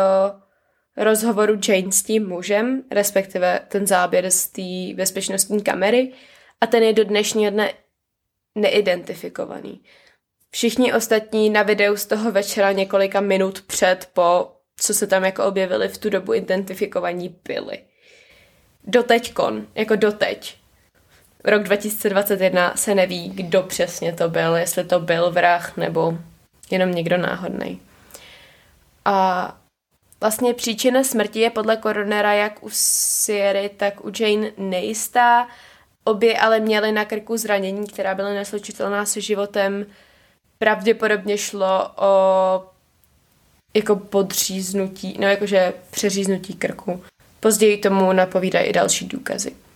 rozhovoru 0.97 1.53
Jane 1.67 1.91
s 1.91 2.03
tím 2.03 2.27
mužem, 2.27 2.83
respektive 2.91 3.59
ten 3.67 3.87
záběr 3.87 4.31
z 4.31 4.47
té 4.47 4.95
bezpečnostní 4.95 5.63
kamery 5.63 6.13
a 6.61 6.67
ten 6.67 6.83
je 6.83 6.93
do 6.93 7.03
dnešního 7.03 7.51
dne 7.51 7.73
neidentifikovaný. 8.55 9.81
Všichni 10.49 10.93
ostatní 10.93 11.49
na 11.49 11.63
videu 11.63 11.95
z 11.95 12.05
toho 12.05 12.31
večera 12.31 12.71
několika 12.71 13.21
minut 13.21 13.61
před, 13.61 14.09
po, 14.13 14.51
co 14.79 14.93
se 14.93 15.07
tam 15.07 15.25
jako 15.25 15.45
objevili 15.45 15.87
v 15.87 15.97
tu 15.97 16.09
dobu 16.09 16.33
identifikovaní 16.33 17.35
byli. 17.43 17.79
Doteďkon, 18.83 19.67
jako 19.75 19.95
doteď, 19.95 20.57
rok 21.47 21.63
2021 21.63 22.73
se 22.75 22.95
neví, 22.95 23.29
kdo 23.29 23.63
přesně 23.63 24.13
to 24.13 24.29
byl, 24.29 24.55
jestli 24.55 24.83
to 24.83 24.99
byl 24.99 25.31
vrah 25.31 25.77
nebo 25.77 26.17
jenom 26.71 26.91
někdo 26.91 27.17
náhodný. 27.17 27.81
A 29.05 29.57
vlastně 30.21 30.53
příčina 30.53 31.03
smrti 31.03 31.39
je 31.39 31.49
podle 31.49 31.77
koronera 31.77 32.33
jak 32.33 32.63
u 32.63 32.69
Sierry, 32.71 33.69
tak 33.77 34.05
u 34.05 34.11
Jane 34.19 34.51
nejistá. 34.57 35.47
Obě 36.03 36.39
ale 36.39 36.59
měly 36.59 36.91
na 36.91 37.05
krku 37.05 37.37
zranění, 37.37 37.87
která 37.87 38.15
byla 38.15 38.29
neslučitelná 38.29 39.05
se 39.05 39.21
životem. 39.21 39.85
Pravděpodobně 40.59 41.37
šlo 41.37 41.91
o 41.95 42.63
jako 43.75 43.95
podříznutí, 43.95 45.17
no 45.19 45.27
jakože 45.27 45.73
přeříznutí 45.91 46.53
krku. 46.53 47.03
Později 47.39 47.77
tomu 47.77 48.13
napovídají 48.13 48.67
i 48.67 48.73
další 48.73 49.07
důkazy. 49.07 49.66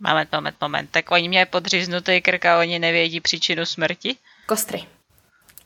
Moment, 0.00 0.32
moment, 0.32 0.56
moment. 0.60 0.90
Tak 0.90 1.10
oni 1.10 1.28
měli 1.28 1.46
podříznutý 1.46 2.20
krk 2.20 2.46
a 2.46 2.58
oni 2.58 2.78
nevědí 2.78 3.20
příčinu 3.20 3.66
smrti? 3.66 4.16
Kostry. 4.46 4.84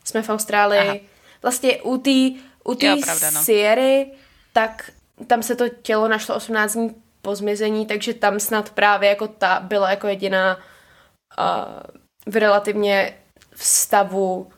Jsme 0.05 0.23
v 0.23 0.29
Austrálii. 0.29 0.81
Aha. 0.81 0.97
Vlastně 1.43 1.83
u 1.83 1.99
té 1.99 2.45
u 2.65 2.75
tý 2.75 2.87
no. 2.87 3.45
Sierry, 3.45 4.07
tak 4.53 4.91
tam 5.27 5.43
se 5.43 5.57
to 5.57 5.69
tělo 5.69 6.09
našlo 6.09 6.37
18 6.37 6.73
dní 6.73 6.95
po 7.23 7.35
zmizení, 7.35 7.87
takže 7.87 8.15
tam 8.15 8.41
snad 8.41 8.71
právě 8.71 9.09
jako 9.09 9.29
ta 9.29 9.61
byla 9.61 9.91
jako 9.91 10.07
jediná 10.07 10.57
uh, 10.57 10.63
v 12.33 12.37
relativně 12.37 13.15
v 13.55 13.65
stavu 13.65 14.51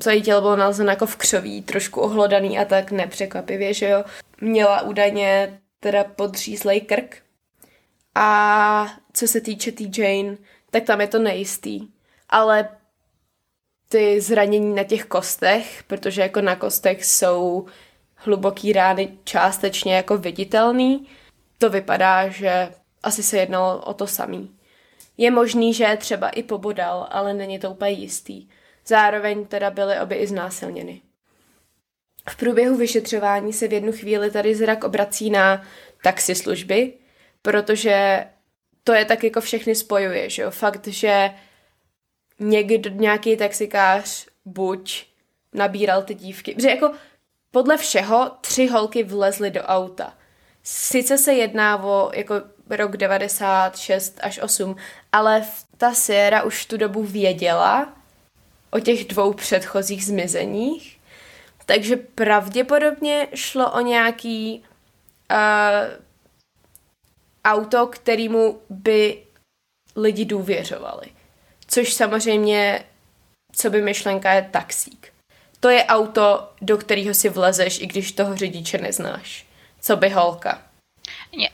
Celé 0.00 0.20
tělo 0.20 0.40
bylo 0.40 0.56
nalezeno 0.56 0.90
jako 0.90 1.06
v 1.06 1.16
křoví, 1.16 1.62
trošku 1.62 2.00
ohlodaný 2.00 2.58
a 2.58 2.64
tak 2.64 2.90
nepřekvapivě, 2.90 3.74
že 3.74 3.88
jo. 3.88 4.04
Měla 4.40 4.82
údajně 4.82 5.60
teda 5.80 6.04
podřízlej 6.04 6.80
krk. 6.80 7.23
A 8.14 8.96
co 9.12 9.28
se 9.28 9.40
týče 9.40 9.72
T. 9.72 9.90
Jane, 9.98 10.36
tak 10.70 10.84
tam 10.84 11.00
je 11.00 11.06
to 11.06 11.18
nejistý. 11.18 11.88
Ale 12.28 12.68
ty 13.88 14.20
zranění 14.20 14.74
na 14.74 14.84
těch 14.84 15.04
kostech, 15.04 15.82
protože 15.86 16.22
jako 16.22 16.40
na 16.40 16.56
kostech 16.56 17.04
jsou 17.04 17.66
hluboký 18.14 18.72
rány 18.72 19.18
částečně 19.24 19.96
jako 19.96 20.18
viditelný, 20.18 21.08
to 21.58 21.70
vypadá, 21.70 22.28
že 22.28 22.68
asi 23.02 23.22
se 23.22 23.38
jednalo 23.38 23.78
o 23.78 23.94
to 23.94 24.06
samý. 24.06 24.56
Je 25.16 25.30
možný, 25.30 25.74
že 25.74 25.96
třeba 26.00 26.28
i 26.28 26.42
pobodal, 26.42 27.06
ale 27.10 27.34
není 27.34 27.58
to 27.58 27.70
úplně 27.70 27.90
jistý. 27.90 28.48
Zároveň 28.86 29.46
teda 29.46 29.70
byly 29.70 30.00
obě 30.00 30.18
i 30.18 30.26
znásilněny. 30.26 31.02
V 32.28 32.36
průběhu 32.36 32.76
vyšetřování 32.76 33.52
se 33.52 33.68
v 33.68 33.72
jednu 33.72 33.92
chvíli 33.92 34.30
tady 34.30 34.54
zrak 34.54 34.84
obrací 34.84 35.30
na 35.30 35.62
taxislužby, 36.02 36.92
protože 37.44 38.26
to 38.84 38.92
je 38.92 39.04
tak 39.04 39.24
jako 39.24 39.40
všechny 39.40 39.74
spojuje, 39.74 40.30
že 40.30 40.42
jo? 40.42 40.50
Fakt, 40.50 40.86
že 40.86 41.30
někdo, 42.40 42.90
nějaký 42.90 43.36
taxikář 43.36 44.26
buď 44.44 45.06
nabíral 45.52 46.02
ty 46.02 46.14
dívky, 46.14 46.54
protože 46.54 46.70
jako 46.70 46.92
podle 47.50 47.76
všeho 47.76 48.30
tři 48.40 48.66
holky 48.66 49.02
vlezly 49.02 49.50
do 49.50 49.62
auta. 49.62 50.14
Sice 50.62 51.18
se 51.18 51.32
jedná 51.32 51.84
o 51.84 52.10
jako 52.14 52.34
rok 52.70 52.96
96 52.96 54.18
až 54.22 54.38
8, 54.38 54.76
ale 55.12 55.44
ta 55.76 55.94
Sierra 55.94 56.42
už 56.42 56.66
tu 56.66 56.76
dobu 56.76 57.02
věděla 57.02 57.92
o 58.70 58.80
těch 58.80 59.04
dvou 59.04 59.32
předchozích 59.32 60.04
zmizeních, 60.04 61.00
takže 61.66 61.96
pravděpodobně 61.96 63.28
šlo 63.34 63.72
o 63.72 63.80
nějaký 63.80 64.64
uh, 65.30 66.04
auto, 67.44 67.86
kterýmu 67.86 68.60
by 68.70 69.22
lidi 69.96 70.24
důvěřovali. 70.24 71.06
Což 71.66 71.92
samozřejmě, 71.92 72.84
co 73.52 73.70
by 73.70 73.82
myšlenka 73.82 74.32
je 74.32 74.48
taxík. 74.50 75.12
To 75.60 75.68
je 75.68 75.84
auto, 75.84 76.52
do 76.60 76.78
kterého 76.78 77.14
si 77.14 77.28
vlezeš, 77.28 77.80
i 77.80 77.86
když 77.86 78.12
toho 78.12 78.36
řidiče 78.36 78.78
neznáš. 78.78 79.46
Co 79.80 79.96
by 79.96 80.08
holka? 80.08 80.62
Ně, 81.36 81.50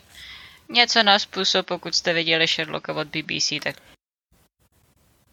něco 0.69 1.03
na 1.03 1.19
způsob, 1.19 1.67
pokud 1.67 1.95
jste 1.95 2.13
viděli 2.13 2.47
Sherlocka 2.47 2.95
od 2.95 3.07
BBC, 3.07 3.53
tak... 3.63 3.77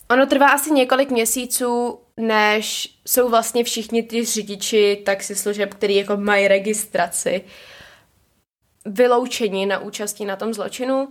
Ono 0.09 0.25
trvá 0.25 0.47
asi 0.47 0.71
několik 0.71 1.09
měsíců, 1.09 1.99
než 2.17 2.97
jsou 3.05 3.29
vlastně 3.29 3.63
všichni 3.63 4.03
ty 4.03 4.25
řidiči 4.25 5.01
taxislužeb, 5.05 5.73
který 5.73 5.95
jako 5.95 6.17
mají 6.17 6.47
registraci, 6.47 7.43
vyloučeni 8.87 9.65
na 9.65 9.79
účasti 9.79 10.25
na 10.25 10.35
tom 10.35 10.53
zločinu 10.53 11.09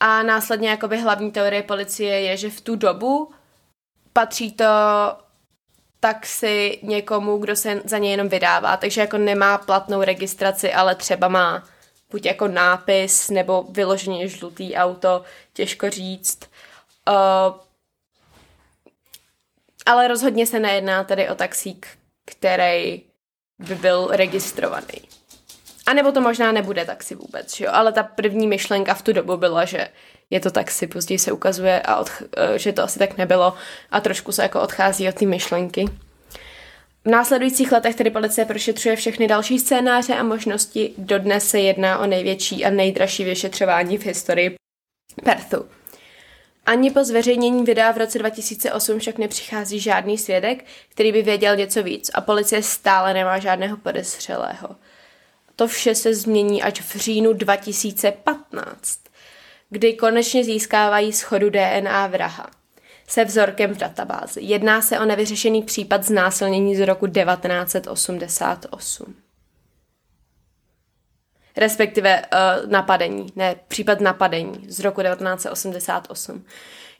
a 0.00 0.22
následně 0.22 0.68
jakoby 0.68 0.98
hlavní 0.98 1.30
teorie 1.30 1.62
policie 1.62 2.20
je, 2.20 2.36
že 2.36 2.50
v 2.50 2.60
tu 2.60 2.76
dobu 2.76 3.32
patří 4.12 4.52
to 4.52 4.64
taxi 6.00 6.78
někomu, 6.82 7.38
kdo 7.38 7.56
se 7.56 7.82
za 7.84 7.98
ně 7.98 8.10
jenom 8.10 8.28
vydává, 8.28 8.76
takže 8.76 9.00
jako 9.00 9.18
nemá 9.18 9.58
platnou 9.58 10.02
registraci, 10.02 10.72
ale 10.72 10.94
třeba 10.94 11.28
má 11.28 11.64
buď 12.10 12.26
jako 12.26 12.48
nápis 12.48 13.30
nebo 13.30 13.62
vyloženě 13.62 14.28
žlutý 14.28 14.74
auto, 14.74 15.24
těžko 15.52 15.90
říct. 15.90 16.40
Uh, 17.08 17.56
ale 19.86 20.08
rozhodně 20.08 20.46
se 20.46 20.60
nejedná 20.60 21.04
tady 21.04 21.28
o 21.28 21.34
taxík, 21.34 21.86
který 22.24 23.02
by 23.58 23.74
byl 23.74 24.08
registrovaný. 24.10 25.17
A 25.88 25.92
nebo 25.92 26.12
to 26.12 26.20
možná 26.20 26.52
nebude 26.52 26.84
taxi 26.84 27.14
vůbec, 27.14 27.56
že 27.56 27.64
jo? 27.64 27.70
Ale 27.74 27.92
ta 27.92 28.02
první 28.02 28.46
myšlenka 28.46 28.94
v 28.94 29.02
tu 29.02 29.12
dobu 29.12 29.36
byla, 29.36 29.64
že 29.64 29.88
je 30.30 30.40
to 30.40 30.50
taxi, 30.50 30.86
později 30.86 31.18
se 31.18 31.32
ukazuje, 31.32 31.80
a 31.80 32.02
odch- 32.02 32.26
eh, 32.36 32.58
že 32.58 32.72
to 32.72 32.82
asi 32.82 32.98
tak 32.98 33.18
nebylo 33.18 33.54
a 33.90 34.00
trošku 34.00 34.32
se 34.32 34.42
jako 34.42 34.60
odchází 34.60 35.08
od 35.08 35.14
té 35.14 35.26
myšlenky. 35.26 35.84
V 37.04 37.10
následujících 37.10 37.72
letech 37.72 37.94
tedy 37.94 38.10
policie 38.10 38.44
prošetřuje 38.44 38.96
všechny 38.96 39.28
další 39.28 39.58
scénáře 39.58 40.14
a 40.14 40.22
možnosti. 40.22 40.94
Dodnes 40.98 41.48
se 41.48 41.60
jedná 41.60 41.98
o 41.98 42.06
největší 42.06 42.64
a 42.64 42.70
nejdražší 42.70 43.24
vyšetřování 43.24 43.98
v 43.98 44.06
historii 44.06 44.56
Perthu. 45.24 45.64
Ani 46.66 46.90
po 46.90 47.04
zveřejnění 47.04 47.64
videa 47.64 47.92
v 47.92 47.98
roce 47.98 48.18
2008 48.18 48.98
však 48.98 49.18
nepřichází 49.18 49.80
žádný 49.80 50.18
svědek, 50.18 50.64
který 50.88 51.12
by 51.12 51.22
věděl 51.22 51.56
něco 51.56 51.82
víc 51.82 52.10
a 52.14 52.20
policie 52.20 52.62
stále 52.62 53.14
nemá 53.14 53.38
žádného 53.38 53.76
podezřelého. 53.76 54.68
To 55.58 55.68
vše 55.68 55.94
se 55.94 56.14
změní 56.14 56.62
až 56.62 56.80
v 56.80 56.96
říjnu 56.96 57.32
2015, 57.32 58.98
kdy 59.70 59.94
konečně 59.94 60.44
získávají 60.44 61.12
schodu 61.12 61.50
DNA 61.50 62.06
vraha 62.06 62.50
se 63.08 63.24
vzorkem 63.24 63.74
v 63.74 63.78
databázi. 63.78 64.40
Jedná 64.42 64.82
se 64.82 65.00
o 65.00 65.04
nevyřešený 65.04 65.62
případ 65.62 66.04
znásilnění 66.04 66.76
z 66.76 66.86
roku 66.86 67.06
1988. 67.06 69.14
Respektive 71.58 72.22
uh, 72.22 72.70
napadení, 72.70 73.26
ne, 73.36 73.56
případ 73.68 74.00
napadení 74.00 74.66
z 74.68 74.80
roku 74.80 75.02
1988. 75.02 76.44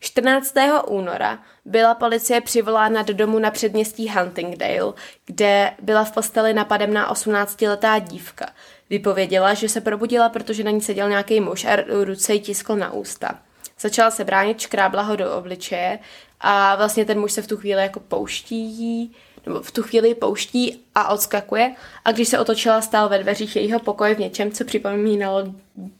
14. 0.00 0.54
února 0.86 1.38
byla 1.64 1.94
policie 1.94 2.40
přivolána 2.40 3.02
do 3.02 3.14
domu 3.14 3.38
na 3.38 3.50
předměstí 3.50 4.08
Huntingdale, 4.08 4.92
kde 5.26 5.70
byla 5.82 6.04
v 6.04 6.12
posteli 6.12 6.54
napademná 6.54 7.12
18-letá 7.12 8.00
dívka. 8.00 8.50
Vypověděla, 8.90 9.54
že 9.54 9.68
se 9.68 9.80
probudila, 9.80 10.28
protože 10.28 10.64
na 10.64 10.70
ní 10.70 10.80
seděl 10.80 11.08
nějaký 11.08 11.40
muž 11.40 11.64
a 11.64 11.76
ruce 12.04 12.34
jí 12.34 12.40
tiskl 12.40 12.76
na 12.76 12.92
ústa. 12.92 13.38
Začala 13.80 14.10
se 14.10 14.24
bránit, 14.24 14.60
škrábla 14.60 15.02
ho 15.02 15.16
do 15.16 15.36
obličeje 15.36 15.98
a 16.40 16.76
vlastně 16.76 17.04
ten 17.04 17.20
muž 17.20 17.32
se 17.32 17.42
v 17.42 17.46
tu 17.46 17.56
chvíli 17.56 17.82
jako 17.82 18.00
pouští 18.00 19.16
nebo 19.46 19.60
v 19.60 19.70
tu 19.70 19.82
chvíli 19.82 20.14
pouští 20.14 20.84
a 20.94 21.08
odskakuje 21.08 21.74
a 22.04 22.12
když 22.12 22.28
se 22.28 22.38
otočila, 22.38 22.80
stál 22.80 23.08
ve 23.08 23.18
dveřích 23.18 23.56
jejího 23.56 23.80
pokoje 23.80 24.14
v 24.14 24.18
něčem, 24.18 24.52
co 24.52 24.64
připomínalo 24.64 25.54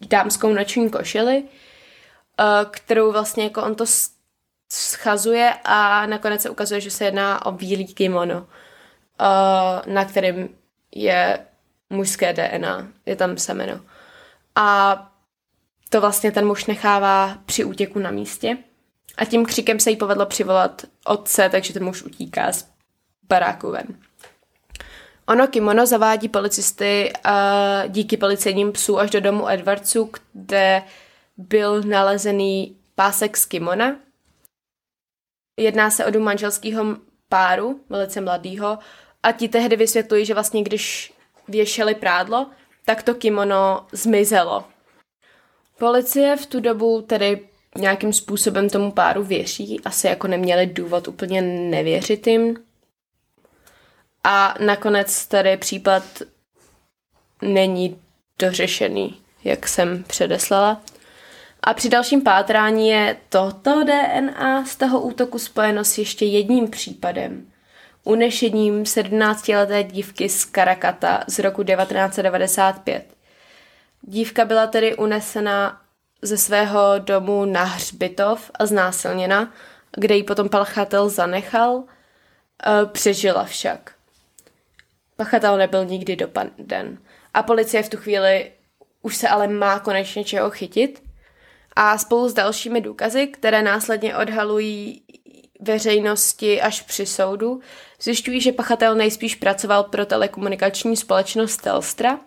dámskou 0.09 0.53
noční 0.53 0.91
košili 0.91 1.45
Eh, 2.41 2.65
kterou 2.71 3.13
vlastně 3.13 3.45
jako 3.45 3.63
on 3.63 3.75
to 3.75 3.85
schazuje 4.73 5.55
a 5.65 6.07
nakonec 6.07 6.43
se 6.43 6.51
ukazuje, 6.51 6.81
že 6.81 6.91
se 6.91 7.05
jedná 7.05 7.47
o 7.47 7.53
bílý 7.53 7.95
kimono, 7.95 8.47
eh, 9.21 9.93
na 9.93 10.05
kterém 10.05 10.49
je 10.95 11.47
mužské 11.91 12.33
DNA, 12.33 12.89
je 13.07 13.17
tam 13.17 13.39
semeno. 13.39 13.81
A 14.55 14.97
to 15.89 16.01
vlastně 16.01 16.33
ten 16.33 16.47
muž 16.47 16.67
nechává 16.67 17.39
při 17.47 17.65
útěku 17.65 17.99
na 17.99 18.11
místě. 18.11 18.59
A 19.17 19.25
tím 19.25 19.47
křikem 19.47 19.81
se 19.81 19.91
jí 19.91 19.97
povedlo 19.97 20.27
přivolat 20.27 20.83
otce, 21.05 21.49
takže 21.49 21.73
ten 21.73 21.85
muž 21.85 22.03
utíká 22.03 22.53
baráku 23.29 23.71
ven. 23.71 23.87
Ono 25.29 25.47
kimono 25.47 25.87
zavádí 25.87 26.29
policisty 26.29 27.13
uh, 27.27 27.33
díky 27.89 28.17
policejním 28.17 28.73
psů 28.73 28.99
až 28.99 29.11
do 29.11 29.21
domu 29.21 29.49
Edwardsů, 29.49 30.11
kde 30.33 30.83
byl 31.37 31.83
nalezený 31.83 32.77
pásek 32.95 33.37
z 33.37 33.45
kimona. 33.47 33.97
Jedná 35.61 35.91
se 35.91 36.07
o 36.07 36.11
dům 36.11 36.23
manželského 36.23 36.85
páru, 37.29 37.81
velice 37.89 38.21
mladýho, 38.21 38.79
a 39.23 39.33
ti 39.33 39.49
tehdy 39.49 39.77
vysvětlují, 39.77 40.25
že 40.25 40.35
vlastně 40.35 40.63
když 40.63 41.13
věšeli 41.49 41.95
prádlo, 41.95 42.47
tak 42.85 43.03
to 43.03 43.15
kimono 43.15 43.87
zmizelo. 43.93 44.65
Policie 45.79 46.37
v 46.37 46.47
tu 46.47 46.61
dobu 46.61 47.03
tedy 47.03 47.49
nějakým 47.79 48.13
způsobem 48.13 48.71
tomu 48.71 48.93
páru 48.93 49.23
věří, 49.23 49.81
asi 49.85 50.07
jako 50.07 50.29
neměli 50.29 50.67
důvod 50.67 51.09
úplně 51.09 51.43
nevěřit 51.43 52.27
jim. 52.27 52.68
A 54.25 54.55
nakonec 54.61 55.27
tady 55.27 55.57
případ 55.57 56.03
není 57.43 58.01
dořešený, 58.39 59.21
jak 59.45 59.69
jsem 59.69 60.05
předeslala. 60.05 60.81
A 61.63 61.75
při 61.75 61.89
dalším 61.89 62.23
pátrání 62.23 62.89
je 62.89 63.17
toto 63.29 63.85
DNA 63.85 64.65
z 64.65 64.77
toho 64.77 65.01
útoku 65.01 65.39
spojeno 65.39 65.85
s 65.85 65.99
ještě 65.99 66.25
jedním 66.25 66.71
případem. 66.71 67.47
Unešením 68.05 68.83
17-leté 68.83 69.83
dívky 69.83 70.29
z 70.29 70.45
Karakata 70.45 71.25
z 71.27 71.39
roku 71.39 71.65
1995. 71.65 73.15
Dívka 74.03 74.45
byla 74.45 74.67
tedy 74.67 74.97
unesena 74.97 75.81
ze 76.23 76.39
svého 76.39 76.99
domu 76.99 77.45
na 77.45 77.65
hřbitov 77.65 78.51
a 78.59 78.67
znásilněna, 78.67 79.53
kde 79.97 80.17
ji 80.17 80.23
potom 80.23 80.49
pachatel 80.49 81.09
zanechal. 81.09 81.83
E, 82.67 82.87
přežila 82.87 83.45
však. 83.45 83.98
Pachatel 85.19 85.57
nebyl 85.57 85.85
nikdy 85.85 86.17
dopaden. 86.17 86.99
A 87.35 87.43
policie 87.43 87.83
v 87.83 87.89
tu 87.89 87.97
chvíli 87.97 88.53
už 89.03 89.17
se 89.17 89.29
ale 89.29 89.49
má 89.49 89.79
konečně 89.79 90.25
čeho 90.25 90.51
chytit 90.51 91.03
a 91.77 91.99
spolu 91.99 92.29
s 92.29 92.35
dalšími 92.35 92.81
důkazy, 92.81 93.27
které 93.27 93.63
následně 93.63 94.17
odhalují 94.17 95.03
veřejnosti 95.61 96.61
až 96.61 96.83
při 96.83 97.07
soudu, 97.07 97.61
zjišťují, 98.01 98.41
že 98.41 98.53
pachatel 98.53 98.95
nejspíš 98.95 99.35
pracoval 99.35 99.85
pro 99.85 100.07
telekomunikační 100.07 100.97
společnost 100.97 101.57
Telstra 101.57 102.21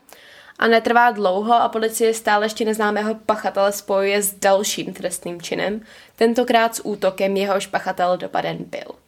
a 0.60 0.68
netrvá 0.68 1.12
dlouho 1.12 1.54
a 1.54 1.70
policie 1.70 2.14
stále 2.14 2.46
ještě 2.46 2.66
neznámého 2.66 3.16
pachatele 3.16 3.72
spojuje 3.72 4.22
s 4.22 4.34
dalším 4.34 4.94
trestným 4.94 5.42
činem, 5.42 5.82
tentokrát 6.16 6.76
s 6.76 6.86
útokem 6.86 7.38
jehož 7.38 7.68
pachatel 7.68 8.18
dopaden 8.18 8.58
byl. 8.58 9.01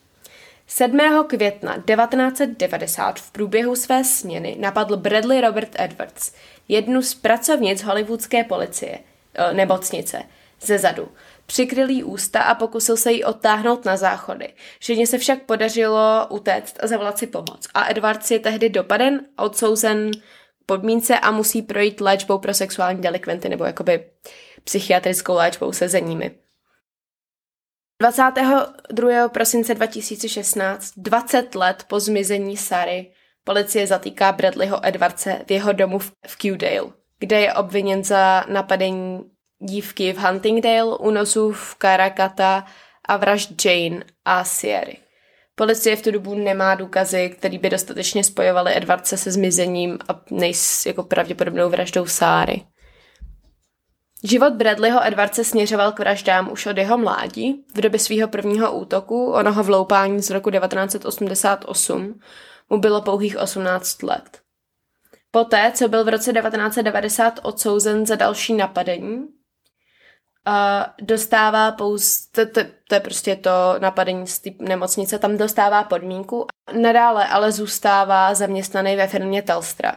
7. 0.67 0.99
května 1.27 1.73
1990 1.73 3.19
v 3.19 3.31
průběhu 3.31 3.75
své 3.75 4.03
směny 4.03 4.55
napadl 4.59 4.97
Bradley 4.97 5.41
Robert 5.41 5.69
Edwards, 5.79 6.33
jednu 6.67 7.01
z 7.01 7.13
pracovnic 7.15 7.83
hollywoodské 7.83 8.43
policie, 8.43 8.99
eh, 9.33 9.53
nemocnice, 9.53 10.23
ze 10.61 10.79
zadu. 10.79 11.09
Přikryl 11.45 11.89
jí 11.89 12.03
ústa 12.03 12.41
a 12.41 12.55
pokusil 12.55 12.97
se 12.97 13.11
jí 13.11 13.23
odtáhnout 13.23 13.85
na 13.85 13.97
záchody. 13.97 14.53
Ženě 14.79 15.07
se 15.07 15.17
však 15.17 15.41
podařilo 15.41 16.27
utéct 16.29 16.83
a 16.83 16.87
zavolat 16.87 17.17
si 17.17 17.27
pomoc. 17.27 17.67
A 17.73 17.89
Edwards 17.91 18.31
je 18.31 18.39
tehdy 18.39 18.69
dopaden, 18.69 19.25
odsouzen 19.37 20.11
podmínce 20.65 21.19
a 21.19 21.31
musí 21.31 21.61
projít 21.61 22.01
léčbou 22.01 22.37
pro 22.37 22.53
sexuální 22.53 23.01
delikventy 23.01 23.49
nebo 23.49 23.65
jakoby 23.65 24.05
psychiatrickou 24.63 25.33
léčbou 25.33 25.71
sezeními. 25.71 26.42
22. 27.99 29.29
prosince 29.29 29.73
2016, 29.73 30.93
20 30.97 31.55
let 31.55 31.85
po 31.87 31.99
zmizení 31.99 32.57
Sary, 32.57 33.11
policie 33.43 33.87
zatýká 33.87 34.31
Bradleyho 34.31 34.85
Edwardse 34.85 35.41
v 35.47 35.51
jeho 35.51 35.73
domu 35.73 35.99
v 35.99 36.37
Qdale, 36.37 36.91
kde 37.19 37.41
je 37.41 37.53
obviněn 37.53 38.03
za 38.03 38.45
napadení 38.49 39.19
dívky 39.59 40.13
v 40.13 40.17
Huntingdale, 40.17 40.97
únosu 40.97 41.51
v 41.51 41.75
Karakata 41.75 42.65
a 43.05 43.17
vražd 43.17 43.65
Jane 43.65 44.03
a 44.25 44.43
Sierry. 44.43 44.97
Policie 45.55 45.95
v 45.95 46.01
tu 46.01 46.11
dobu 46.11 46.35
nemá 46.35 46.75
důkazy, 46.75 47.29
které 47.29 47.57
by 47.57 47.69
dostatečně 47.69 48.23
spojovaly 48.23 48.77
Edwardse 48.77 49.17
se 49.17 49.31
zmizením 49.31 49.99
a 50.09 50.21
nejs 50.31 50.85
jako 50.85 51.03
pravděpodobnou 51.03 51.69
vraždou 51.69 52.05
Sáry. 52.05 52.61
Život 54.23 54.53
Bradleyho 54.53 55.05
Edwardse 55.05 55.43
směřoval 55.43 55.91
k 55.91 55.99
vraždám 55.99 56.51
už 56.51 56.65
od 56.65 56.77
jeho 56.77 56.97
mládí. 56.97 57.65
V 57.75 57.81
době 57.81 57.99
svého 57.99 58.27
prvního 58.27 58.71
útoku, 58.71 59.31
onoho 59.31 59.63
vloupání 59.63 60.21
z 60.21 60.29
roku 60.29 60.51
1988, 60.51 62.19
mu 62.69 62.77
bylo 62.77 63.01
pouhých 63.01 63.37
18 63.37 64.03
let. 64.03 64.41
Poté, 65.31 65.71
co 65.75 65.87
byl 65.87 66.03
v 66.03 66.09
roce 66.09 66.33
1990 66.33 67.39
odsouzen 67.43 68.05
za 68.05 68.15
další 68.15 68.53
napadení, 68.53 69.27
dostává 71.01 71.71
pouze, 71.71 72.05
to, 72.31 72.45
to, 72.45 72.61
to 72.87 72.95
je 72.95 72.99
prostě 72.99 73.35
to 73.35 73.49
napadení 73.79 74.27
z 74.27 74.41
nemocnice, 74.59 75.19
tam 75.19 75.37
dostává 75.37 75.83
podmínku. 75.83 76.47
Nadále 76.81 77.27
ale 77.27 77.51
zůstává 77.51 78.33
zaměstnaný 78.33 78.95
ve 78.95 79.07
firmě 79.07 79.41
Telstra. 79.41 79.95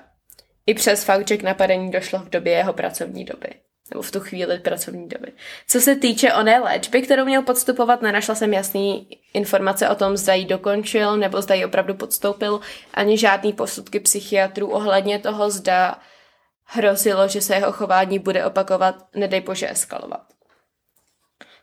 I 0.67 0.75
přes 0.75 1.05
fakt, 1.05 1.29
že 1.29 1.37
k 1.37 1.43
napadení 1.43 1.91
došlo 1.91 2.19
v 2.19 2.29
době 2.29 2.53
jeho 2.53 2.73
pracovní 2.73 3.25
doby. 3.25 3.66
Nebo 3.91 4.03
v 4.03 4.11
tu 4.11 4.21
chvíli 4.21 4.59
pracovní 4.59 5.09
doby. 5.09 5.33
Co 5.69 5.81
se 5.81 5.97
týče 5.97 6.35
oné 6.35 6.61
léčby, 6.61 7.03
kterou 7.03 7.25
měl 7.25 7.43
podstupovat, 7.43 8.03
nenašla 8.03 8.35
jsem 8.35 8.53
jasný 8.53 9.09
informace 9.35 9.89
o 9.89 9.95
tom, 9.95 10.17
zda 10.17 10.35
ji 10.35 10.45
dokončil 10.45 11.17
nebo 11.17 11.43
zda 11.43 11.55
ji 11.55 11.65
opravdu 11.65 11.95
podstoupil, 11.95 12.61
ani 12.95 13.19
žádný 13.19 13.53
posudky 13.53 14.01
psychiatrů 14.01 14.71
ohledně 14.71 15.19
toho, 15.19 15.51
zda 15.51 15.99
hrozilo, 16.65 17.29
že 17.29 17.41
se 17.41 17.55
jeho 17.55 17.73
chování 17.73 18.19
bude 18.19 18.45
opakovat, 18.45 18.95
nedej 19.15 19.41
bože 19.41 19.71
eskalovat. 19.71 20.23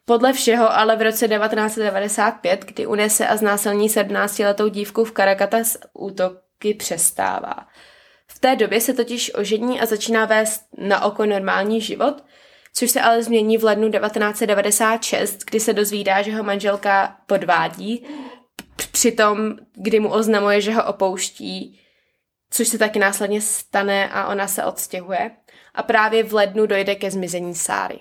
Podle 0.05 0.33
všeho 0.33 0.73
ale 0.73 0.95
v 0.95 1.01
roce 1.01 1.27
1995, 1.27 2.65
kdy 2.65 2.85
unese 2.85 3.27
a 3.27 3.37
znásilní 3.37 3.89
17-letou 3.89 4.67
dívku 4.67 5.05
v 5.05 5.11
Karakatas 5.11 5.77
útoky 5.93 6.73
přestává. 6.73 7.67
Té 8.43 8.55
době 8.55 8.81
se 8.81 8.93
totiž 8.93 9.31
ožení 9.35 9.81
a 9.81 9.85
začíná 9.85 10.25
vést 10.25 10.65
na 10.77 11.05
oko 11.05 11.25
normální 11.25 11.81
život, 11.81 12.23
což 12.73 12.91
se 12.91 13.01
ale 13.01 13.23
změní 13.23 13.57
v 13.57 13.63
lednu 13.63 13.91
1996, 13.91 15.43
kdy 15.49 15.59
se 15.59 15.73
dozvídá, 15.73 16.21
že 16.21 16.35
ho 16.35 16.43
manželka 16.43 17.17
podvádí, 17.25 18.05
přitom, 18.91 19.55
kdy 19.73 19.99
mu 19.99 20.09
oznamuje, 20.09 20.61
že 20.61 20.73
ho 20.73 20.85
opouští, 20.85 21.79
což 22.49 22.67
se 22.67 22.77
taky 22.77 22.99
následně 22.99 23.41
stane 23.41 24.09
a 24.09 24.27
ona 24.27 24.47
se 24.47 24.65
odstěhuje. 24.65 25.31
A 25.73 25.83
právě 25.83 26.23
v 26.23 26.33
lednu 26.33 26.65
dojde 26.65 26.95
ke 26.95 27.11
zmizení 27.11 27.55
Sáry. 27.55 27.99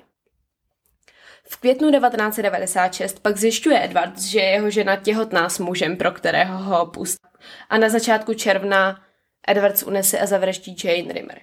V 1.45 1.57
květnu 1.57 1.91
1996 1.91 3.21
pak 3.21 3.37
zjišťuje 3.37 3.85
Edward, 3.85 4.21
že 4.21 4.39
je 4.39 4.51
jeho 4.51 4.71
žena 4.71 4.97
těhotná 4.97 5.49
s 5.49 5.59
mužem, 5.59 5.97
pro 5.97 6.11
kterého 6.11 6.59
ho 6.59 6.87
pustí. 6.87 7.29
A 7.71 7.79
na 7.79 7.89
začátku 7.89 8.35
června 8.35 9.01
Edwards 9.49 9.83
unese 9.83 10.21
a 10.21 10.27
zavraždí 10.27 10.77
Jane 10.85 11.13
Rimmer. 11.13 11.41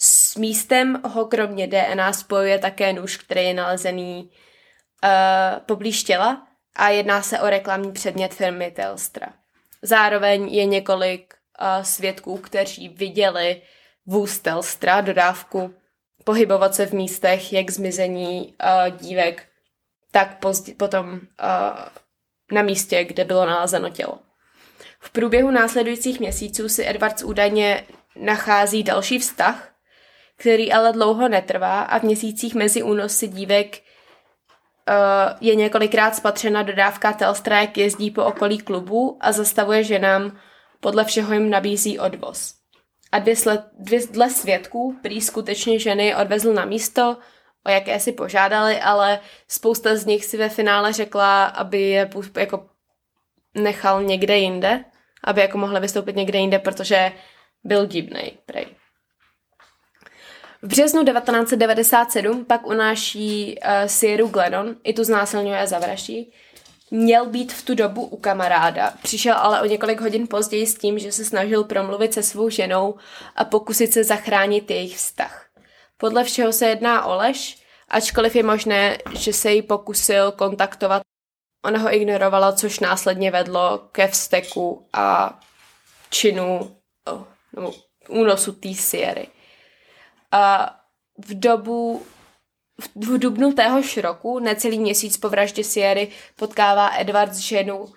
S 0.00 0.36
místem 0.36 1.02
ho 1.04 1.24
kromě 1.24 1.66
DNA 1.66 2.12
spojuje 2.12 2.58
také 2.58 2.92
nůž, 2.92 3.16
který 3.16 3.44
je 3.44 3.54
nalezený 3.54 4.30
uh, 5.04 5.60
poblíž 5.66 6.02
těla 6.04 6.46
a 6.76 6.88
jedná 6.88 7.22
se 7.22 7.40
o 7.40 7.50
reklamní 7.50 7.92
předmět 7.92 8.34
firmy 8.34 8.70
Telstra. 8.70 9.32
Zároveň 9.82 10.48
je 10.48 10.64
několik 10.64 11.34
uh, 11.60 11.82
svědků, 11.82 12.38
kteří 12.38 12.88
viděli 12.88 13.62
vůz 14.06 14.38
Telstra, 14.38 15.00
dodávku 15.00 15.74
pohybovat 16.24 16.74
se 16.74 16.86
v 16.86 16.92
místech, 16.92 17.52
jak 17.52 17.70
zmizení 17.70 18.54
uh, 18.64 18.96
dívek, 18.96 19.48
tak 20.10 20.38
pozdě, 20.38 20.74
potom 20.74 21.12
uh, 21.12 21.20
na 22.52 22.62
místě, 22.62 23.04
kde 23.04 23.24
bylo 23.24 23.46
nalezeno 23.46 23.90
tělo. 23.90 24.18
V 25.00 25.10
průběhu 25.10 25.50
následujících 25.50 26.20
měsíců 26.20 26.68
si 26.68 26.88
Edwards 26.88 27.22
údajně 27.22 27.86
nachází 28.16 28.82
další 28.82 29.18
vztah, 29.18 29.72
který 30.36 30.72
ale 30.72 30.92
dlouho 30.92 31.28
netrvá 31.28 31.80
a 31.80 31.98
v 31.98 32.02
měsících 32.02 32.54
mezi 32.54 32.82
únosy 32.82 33.28
dívek 33.28 33.78
uh, 33.78 35.36
je 35.40 35.54
několikrát 35.54 36.16
spatřena 36.16 36.62
dodávka 36.62 37.12
Telstra, 37.12 37.60
jak 37.60 37.78
jezdí 37.78 38.10
po 38.10 38.24
okolí 38.24 38.58
klubu 38.58 39.18
a 39.20 39.32
zastavuje 39.32 39.84
ženám, 39.84 40.38
podle 40.80 41.04
všeho 41.04 41.34
jim 41.34 41.50
nabízí 41.50 41.98
odvoz. 41.98 42.54
A 43.12 43.18
dvě, 43.18 43.36
sled, 43.36 43.64
dvě 43.78 44.06
dle 44.06 44.30
svědků 44.30 44.98
prý 45.02 45.20
skutečně 45.20 45.78
ženy 45.78 46.16
odvezl 46.16 46.52
na 46.52 46.64
místo, 46.64 47.16
o 47.66 47.70
jaké 47.70 48.00
si 48.00 48.12
požádali, 48.12 48.80
ale 48.80 49.20
spousta 49.48 49.96
z 49.96 50.06
nich 50.06 50.24
si 50.24 50.36
ve 50.36 50.48
finále 50.48 50.92
řekla, 50.92 51.44
aby 51.44 51.80
je 51.80 52.10
jako 52.36 52.66
nechal 53.54 54.02
někde 54.02 54.38
jinde, 54.38 54.84
aby 55.24 55.40
jako 55.40 55.58
mohla 55.58 55.80
vystoupit 55.80 56.16
někde 56.16 56.38
jinde, 56.38 56.58
protože 56.58 57.12
byl 57.64 57.86
divnej, 57.86 58.32
prej. 58.46 58.66
V 60.62 60.68
březnu 60.68 61.04
1997 61.04 62.44
pak 62.44 62.66
unáší 62.66 63.58
uh, 63.58 63.70
Sierra 63.86 64.26
Glennon, 64.26 64.76
i 64.84 64.92
tu 64.92 65.04
znásilňuje 65.04 65.60
a 65.60 65.66
zavraždí, 65.66 66.32
Měl 66.94 67.26
být 67.26 67.52
v 67.52 67.64
tu 67.64 67.74
dobu 67.74 68.04
u 68.04 68.16
kamaráda, 68.16 68.94
přišel 69.02 69.34
ale 69.36 69.62
o 69.62 69.64
několik 69.64 70.00
hodin 70.00 70.26
později 70.28 70.66
s 70.66 70.74
tím, 70.74 70.98
že 70.98 71.12
se 71.12 71.24
snažil 71.24 71.64
promluvit 71.64 72.14
se 72.14 72.22
svou 72.22 72.48
ženou 72.48 72.94
a 73.36 73.44
pokusit 73.44 73.92
se 73.92 74.04
zachránit 74.04 74.70
jejich 74.70 74.96
vztah. 74.96 75.46
Podle 75.96 76.24
všeho 76.24 76.52
se 76.52 76.66
jedná 76.66 77.04
o 77.04 77.16
lež, 77.16 77.62
ačkoliv 77.88 78.36
je 78.36 78.42
možné, 78.42 78.98
že 79.14 79.32
se 79.32 79.52
jí 79.52 79.62
pokusil 79.62 80.32
kontaktovat. 80.32 81.02
Ona 81.64 81.78
ho 81.78 81.94
ignorovala, 81.94 82.52
což 82.52 82.80
následně 82.80 83.30
vedlo 83.30 83.78
ke 83.92 84.08
vzteku 84.08 84.86
a 84.92 85.38
činu 86.10 86.76
oh, 87.04 87.24
no, 87.52 87.72
únosu 88.08 88.52
té 88.52 88.74
Sierry. 88.74 89.28
A 90.32 90.74
v 91.18 91.40
dobu 91.40 92.06
v 92.96 93.18
dubnu 93.18 93.52
téhož 93.52 93.96
roku, 93.96 94.38
necelý 94.38 94.78
měsíc 94.78 95.16
po 95.16 95.28
vraždě 95.28 95.64
Sierry, 95.64 96.08
potkává 96.36 96.90
Edward 96.98 97.34
s 97.34 97.38
ženou, 97.38 97.88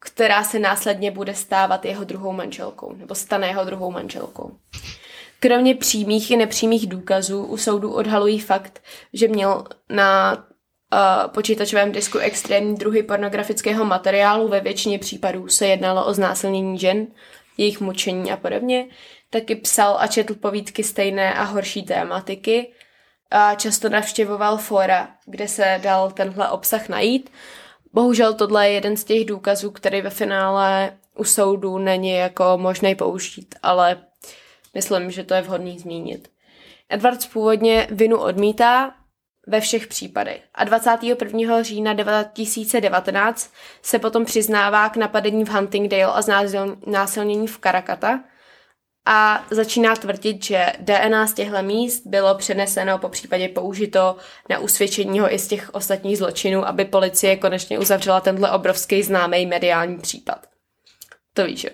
která 0.00 0.44
se 0.44 0.58
následně 0.58 1.10
bude 1.10 1.34
stávat 1.34 1.84
jeho 1.84 2.04
druhou 2.04 2.32
manželkou, 2.32 2.92
nebo 2.92 3.14
stane 3.14 3.46
jeho 3.46 3.64
druhou 3.64 3.90
manželkou. 3.90 4.56
Kromě 5.40 5.74
přímých 5.74 6.30
i 6.30 6.36
nepřímých 6.36 6.86
důkazů 6.86 7.44
u 7.44 7.56
soudu 7.56 7.92
odhalují 7.92 8.38
fakt, 8.38 8.82
že 9.12 9.28
měl 9.28 9.64
na 9.88 10.44
počítačovém 11.26 11.92
disku 11.92 12.18
extrémní 12.18 12.74
druhy 12.74 13.02
pornografického 13.02 13.84
materiálu, 13.84 14.48
ve 14.48 14.60
většině 14.60 14.98
případů 14.98 15.48
se 15.48 15.66
jednalo 15.66 16.06
o 16.06 16.14
znásilnění 16.14 16.78
žen, 16.78 17.06
jejich 17.58 17.80
mučení 17.80 18.32
a 18.32 18.36
podobně, 18.36 18.86
taky 19.30 19.56
psal 19.56 19.96
a 20.00 20.06
četl 20.06 20.34
povídky 20.34 20.84
stejné 20.84 21.34
a 21.34 21.42
horší 21.42 21.82
tématiky, 21.82 22.72
a 23.30 23.54
často 23.54 23.88
navštěvoval 23.88 24.56
fora, 24.56 25.08
kde 25.26 25.48
se 25.48 25.80
dal 25.82 26.10
tenhle 26.10 26.48
obsah 26.48 26.88
najít. 26.88 27.30
Bohužel 27.92 28.34
tohle 28.34 28.68
je 28.68 28.74
jeden 28.74 28.96
z 28.96 29.04
těch 29.04 29.24
důkazů, 29.24 29.70
který 29.70 30.00
ve 30.00 30.10
finále 30.10 30.98
u 31.16 31.24
soudu 31.24 31.78
není 31.78 32.12
jako 32.12 32.44
možný 32.56 32.94
použít, 32.94 33.54
ale 33.62 34.02
myslím, 34.74 35.10
že 35.10 35.24
to 35.24 35.34
je 35.34 35.42
vhodný 35.42 35.78
zmínit. 35.78 36.28
Edwards 36.88 37.26
původně 37.26 37.86
vinu 37.90 38.18
odmítá, 38.18 38.94
ve 39.46 39.60
všech 39.60 39.86
případech. 39.86 40.42
A 40.54 40.64
21. 40.64 41.62
října 41.62 41.92
2019 41.92 43.52
se 43.82 43.98
potom 43.98 44.24
přiznává 44.24 44.88
k 44.88 44.96
napadení 44.96 45.44
v 45.44 45.48
Huntingdale 45.48 46.12
a 46.12 46.22
znásilnění 46.86 47.46
v 47.46 47.58
Karakata 47.58 48.20
a 49.06 49.46
začíná 49.50 49.96
tvrdit, 49.96 50.44
že 50.44 50.66
DNA 50.78 51.26
z 51.26 51.34
těchto 51.34 51.62
míst 51.62 52.06
bylo 52.06 52.34
přeneseno 52.34 52.98
po 52.98 53.08
případě 53.08 53.48
použito 53.48 54.16
na 54.48 54.58
usvědčení 54.58 55.20
ho 55.20 55.34
i 55.34 55.38
z 55.38 55.48
těch 55.48 55.74
ostatních 55.74 56.18
zločinů, 56.18 56.68
aby 56.68 56.84
policie 56.84 57.36
konečně 57.36 57.78
uzavřela 57.78 58.20
tenhle 58.20 58.50
obrovský 58.50 59.02
známý 59.02 59.46
mediální 59.46 59.98
případ. 59.98 60.46
To 61.34 61.44
víš, 61.44 61.60
že? 61.60 61.70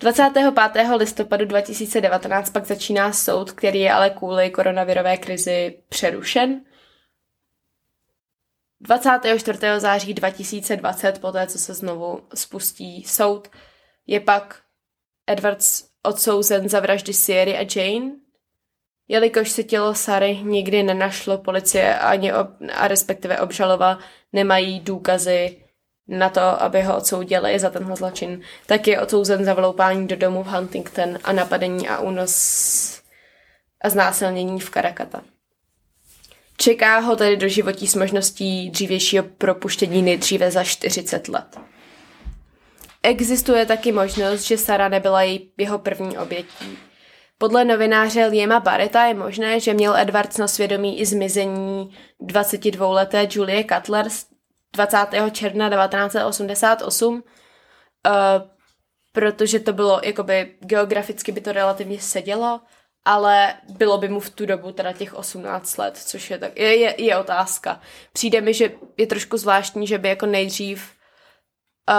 25. 0.00 0.52
listopadu 0.96 1.44
2019 1.44 2.50
pak 2.50 2.66
začíná 2.66 3.12
soud, 3.12 3.52
který 3.52 3.80
je 3.80 3.92
ale 3.92 4.10
kvůli 4.10 4.50
koronavirové 4.50 5.16
krizi 5.16 5.78
přerušen. 5.88 6.60
24. 8.82 9.58
září 9.78 10.14
2020, 10.14 11.20
poté 11.20 11.46
co 11.46 11.58
se 11.58 11.74
znovu 11.74 12.20
spustí 12.34 13.04
soud, 13.04 13.48
je 14.06 14.20
pak 14.20 14.60
Edwards 15.26 15.84
odsouzen 16.02 16.68
za 16.68 16.80
vraždy 16.80 17.12
Sierry 17.12 17.58
a 17.58 17.66
Jane. 17.76 18.10
Jelikož 19.08 19.50
se 19.50 19.62
tělo 19.62 19.94
Sary 19.94 20.38
nikdy 20.42 20.82
nenašlo, 20.82 21.38
policie 21.38 21.98
ani 21.98 22.32
ob, 22.32 22.48
a 22.74 22.88
respektive 22.88 23.40
obžalova 23.40 23.98
nemají 24.32 24.80
důkazy 24.80 25.64
na 26.08 26.28
to, 26.28 26.40
aby 26.40 26.82
ho 26.82 26.96
odsoudili 26.96 27.58
za 27.58 27.70
tenhle 27.70 27.96
zločin, 27.96 28.42
tak 28.66 28.86
je 28.86 29.00
odsouzen 29.00 29.44
za 29.44 29.54
vloupání 29.54 30.08
do 30.08 30.16
domu 30.16 30.42
v 30.42 30.46
Huntington 30.46 31.18
a 31.24 31.32
napadení 31.32 31.88
a 31.88 32.00
únos 32.00 33.02
a 33.80 33.90
znásilnění 33.90 34.60
v 34.60 34.70
Karakata. 34.70 35.22
Čeká 36.62 36.98
ho 36.98 37.16
tedy 37.16 37.36
do 37.36 37.48
životí 37.48 37.86
s 37.86 37.94
možností 37.94 38.70
dřívějšího 38.70 39.24
propuštění 39.24 40.02
nejdříve 40.02 40.50
za 40.50 40.64
40 40.64 41.28
let. 41.28 41.60
Existuje 43.02 43.66
taky 43.66 43.92
možnost, 43.92 44.42
že 44.42 44.58
Sara 44.58 44.88
nebyla 44.88 45.22
jeho 45.58 45.78
první 45.78 46.18
obětí. 46.18 46.78
Podle 47.38 47.64
novináře 47.64 48.26
Liema 48.26 48.60
Barreta 48.60 49.04
je 49.04 49.14
možné, 49.14 49.60
že 49.60 49.74
měl 49.74 49.96
Edwards 49.96 50.38
na 50.38 50.48
svědomí 50.48 51.00
i 51.00 51.06
zmizení 51.06 51.96
22-leté 52.20 53.28
Julie 53.30 53.64
Cutler 53.64 54.10
z 54.10 54.26
20. 54.72 55.06
června 55.32 55.70
1988, 55.70 57.14
uh, 57.14 57.20
eh, 58.06 58.12
protože 59.12 59.60
to 59.60 59.72
bylo, 59.72 60.00
jakoby 60.04 60.54
geograficky 60.60 61.32
by 61.32 61.40
to 61.40 61.52
relativně 61.52 62.00
sedělo, 62.00 62.60
ale 63.04 63.54
bylo 63.68 63.98
by 63.98 64.08
mu 64.08 64.20
v 64.20 64.30
tu 64.30 64.46
dobu 64.46 64.72
teda 64.72 64.92
těch 64.92 65.14
18 65.14 65.76
let, 65.76 65.96
což 65.96 66.30
je 66.30 66.38
tak, 66.38 66.58
je, 66.58 66.76
je, 66.76 67.04
je 67.04 67.16
otázka. 67.16 67.80
Přijde 68.12 68.40
mi, 68.40 68.54
že 68.54 68.70
je 68.96 69.06
trošku 69.06 69.36
zvláštní, 69.36 69.86
že 69.86 69.98
by 69.98 70.08
jako 70.08 70.26
nejdřív 70.26 70.92
uh, 71.88 71.94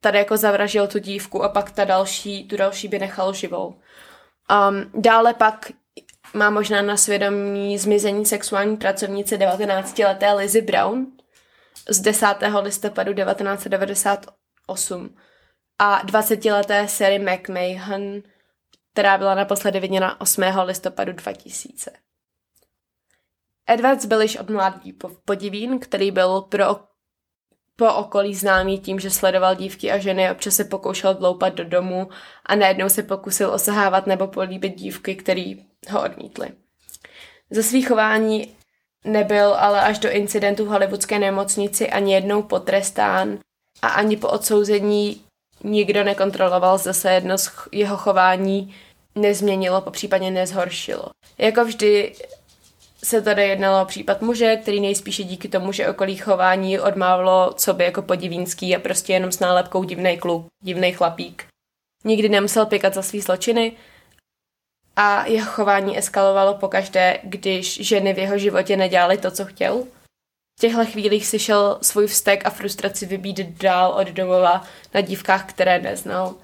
tady 0.00 0.18
jako 0.18 0.36
zavražil 0.36 0.86
tu 0.86 0.98
dívku 0.98 1.42
a 1.42 1.48
pak 1.48 1.70
ta 1.70 1.84
další, 1.84 2.48
tu 2.48 2.56
další 2.56 2.88
by 2.88 2.98
nechal 2.98 3.32
živou. 3.32 3.66
Um, 3.66 3.80
dále 5.02 5.34
pak 5.34 5.72
má 6.34 6.50
možná 6.50 6.82
na 6.82 6.96
svědomí 6.96 7.78
zmizení 7.78 8.26
sexuální 8.26 8.76
pracovnice 8.76 9.36
19-leté 9.36 10.32
Lizzy 10.32 10.62
Brown 10.62 11.06
z 11.88 12.00
10. 12.00 12.26
listopadu 12.60 13.14
1998 13.14 15.16
a 15.78 16.02
20-leté 16.06 16.88
Sary 16.88 17.18
McMahon, 17.18 18.22
která 18.98 19.18
byla 19.18 19.34
naposledy 19.34 19.80
viděna 19.80 20.20
8. 20.20 20.42
listopadu 20.64 21.12
2000. 21.12 21.90
Edwards 23.66 24.04
byl 24.04 24.20
již 24.20 24.36
od 24.36 24.50
mládí 24.50 24.98
podivín, 25.24 25.78
který 25.78 26.10
byl 26.10 26.40
pro 26.40 26.64
po 27.76 27.94
okolí 27.94 28.34
známý 28.34 28.78
tím, 28.78 29.00
že 29.00 29.10
sledoval 29.10 29.54
dívky 29.54 29.92
a 29.92 29.98
ženy, 29.98 30.30
občas 30.30 30.54
se 30.54 30.64
pokoušel 30.64 31.14
vloupat 31.14 31.54
do 31.54 31.64
domu 31.64 32.08
a 32.46 32.56
najednou 32.56 32.88
se 32.88 33.02
pokusil 33.02 33.50
osahávat 33.50 34.06
nebo 34.06 34.26
políbit 34.26 34.74
dívky, 34.74 35.14
které 35.14 35.54
ho 35.90 36.02
odmítly. 36.04 36.48
Za 37.50 37.62
svých 37.62 37.88
chování 37.88 38.56
nebyl 39.04 39.54
ale 39.54 39.80
až 39.80 39.98
do 39.98 40.10
incidentu 40.10 40.64
v 40.64 40.68
hollywoodské 40.68 41.18
nemocnici 41.18 41.90
ani 41.90 42.14
jednou 42.14 42.42
potrestán 42.42 43.38
a 43.82 43.88
ani 43.88 44.16
po 44.16 44.28
odsouzení 44.28 45.28
nikdo 45.64 46.04
nekontroloval, 46.04 46.78
zda 46.78 46.92
se 46.92 47.12
jedno 47.12 47.38
z 47.38 47.50
jeho 47.72 47.96
chování 47.96 48.74
nezměnilo, 49.14 49.80
po 49.80 49.90
případě 49.90 50.30
nezhoršilo. 50.30 51.04
Jako 51.38 51.64
vždy 51.64 52.14
se 53.04 53.22
tady 53.22 53.48
jednalo 53.48 53.82
o 53.82 53.86
případ 53.86 54.22
muže, 54.22 54.56
který 54.56 54.80
nejspíše 54.80 55.24
díky 55.24 55.48
tomu, 55.48 55.72
že 55.72 55.88
okolí 55.88 56.16
chování 56.16 56.80
odmávlo 56.80 57.52
co 57.56 57.74
by 57.74 57.84
jako 57.84 58.02
podivínský 58.02 58.76
a 58.76 58.80
prostě 58.80 59.12
jenom 59.12 59.32
s 59.32 59.40
nálepkou 59.40 59.84
divnej 59.84 60.18
kluk, 60.18 60.46
divnej 60.62 60.92
chlapík. 60.92 61.46
Nikdy 62.04 62.28
nemusel 62.28 62.66
pěkat 62.66 62.94
za 62.94 63.02
svý 63.02 63.20
zločiny 63.20 63.72
a 64.96 65.26
jeho 65.26 65.50
chování 65.50 65.98
eskalovalo 65.98 66.54
pokaždé, 66.54 67.18
když 67.22 67.80
ženy 67.80 68.14
v 68.14 68.18
jeho 68.18 68.38
životě 68.38 68.76
nedělaly 68.76 69.18
to, 69.18 69.30
co 69.30 69.44
chtěl. 69.44 69.84
V 70.58 70.60
těchto 70.60 70.86
chvílích 70.86 71.26
si 71.26 71.38
šel 71.38 71.78
svůj 71.82 72.06
vztek 72.06 72.46
a 72.46 72.50
frustraci 72.50 73.06
vybít 73.06 73.40
dál 73.40 73.92
od 73.92 74.08
domova 74.08 74.64
na 74.94 75.00
dívkách, 75.00 75.48
které 75.48 75.78
neznal. 75.78 76.34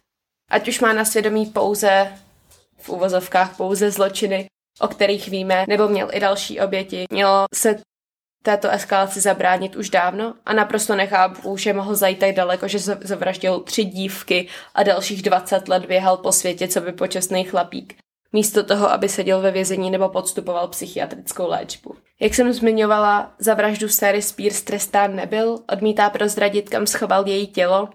Ať 0.50 0.68
už 0.68 0.80
má 0.80 0.92
na 0.92 1.04
svědomí 1.04 1.46
pouze, 1.46 2.18
v 2.84 2.88
uvozovkách 2.88 3.56
pouze 3.56 3.90
zločiny, 3.90 4.46
o 4.80 4.88
kterých 4.88 5.28
víme, 5.28 5.64
nebo 5.68 5.88
měl 5.88 6.08
i 6.12 6.20
další 6.20 6.60
oběti. 6.60 7.04
Mělo 7.10 7.44
se 7.54 7.76
této 8.42 8.70
eskalaci 8.70 9.20
zabránit 9.20 9.76
už 9.76 9.90
dávno 9.90 10.34
a 10.46 10.52
naprosto 10.52 10.96
nechápu, 10.96 11.56
že 11.56 11.72
mohl 11.72 11.94
zajít 11.94 12.18
tak 12.18 12.34
daleko, 12.34 12.68
že 12.68 12.78
zavraždil 12.78 13.60
tři 13.60 13.84
dívky 13.84 14.48
a 14.74 14.82
dalších 14.82 15.22
20 15.22 15.68
let 15.68 15.86
běhal 15.86 16.16
po 16.16 16.32
světě, 16.32 16.68
co 16.68 16.80
by 16.80 16.92
počestný 16.92 17.44
chlapík. 17.44 17.94
Místo 18.32 18.64
toho, 18.64 18.90
aby 18.90 19.08
seděl 19.08 19.40
ve 19.40 19.50
vězení 19.50 19.90
nebo 19.90 20.08
podstupoval 20.08 20.68
psychiatrickou 20.68 21.48
léčbu. 21.48 21.96
Jak 22.20 22.34
jsem 22.34 22.52
zmiňovala, 22.52 23.34
za 23.38 23.54
vraždu 23.54 23.88
Sary 23.88 24.22
Spears 24.22 24.62
trestán 24.62 25.16
nebyl, 25.16 25.58
odmítá 25.72 26.10
prozradit, 26.10 26.70
kam 26.70 26.86
schoval 26.86 27.28
její 27.28 27.46
tělo 27.46 27.88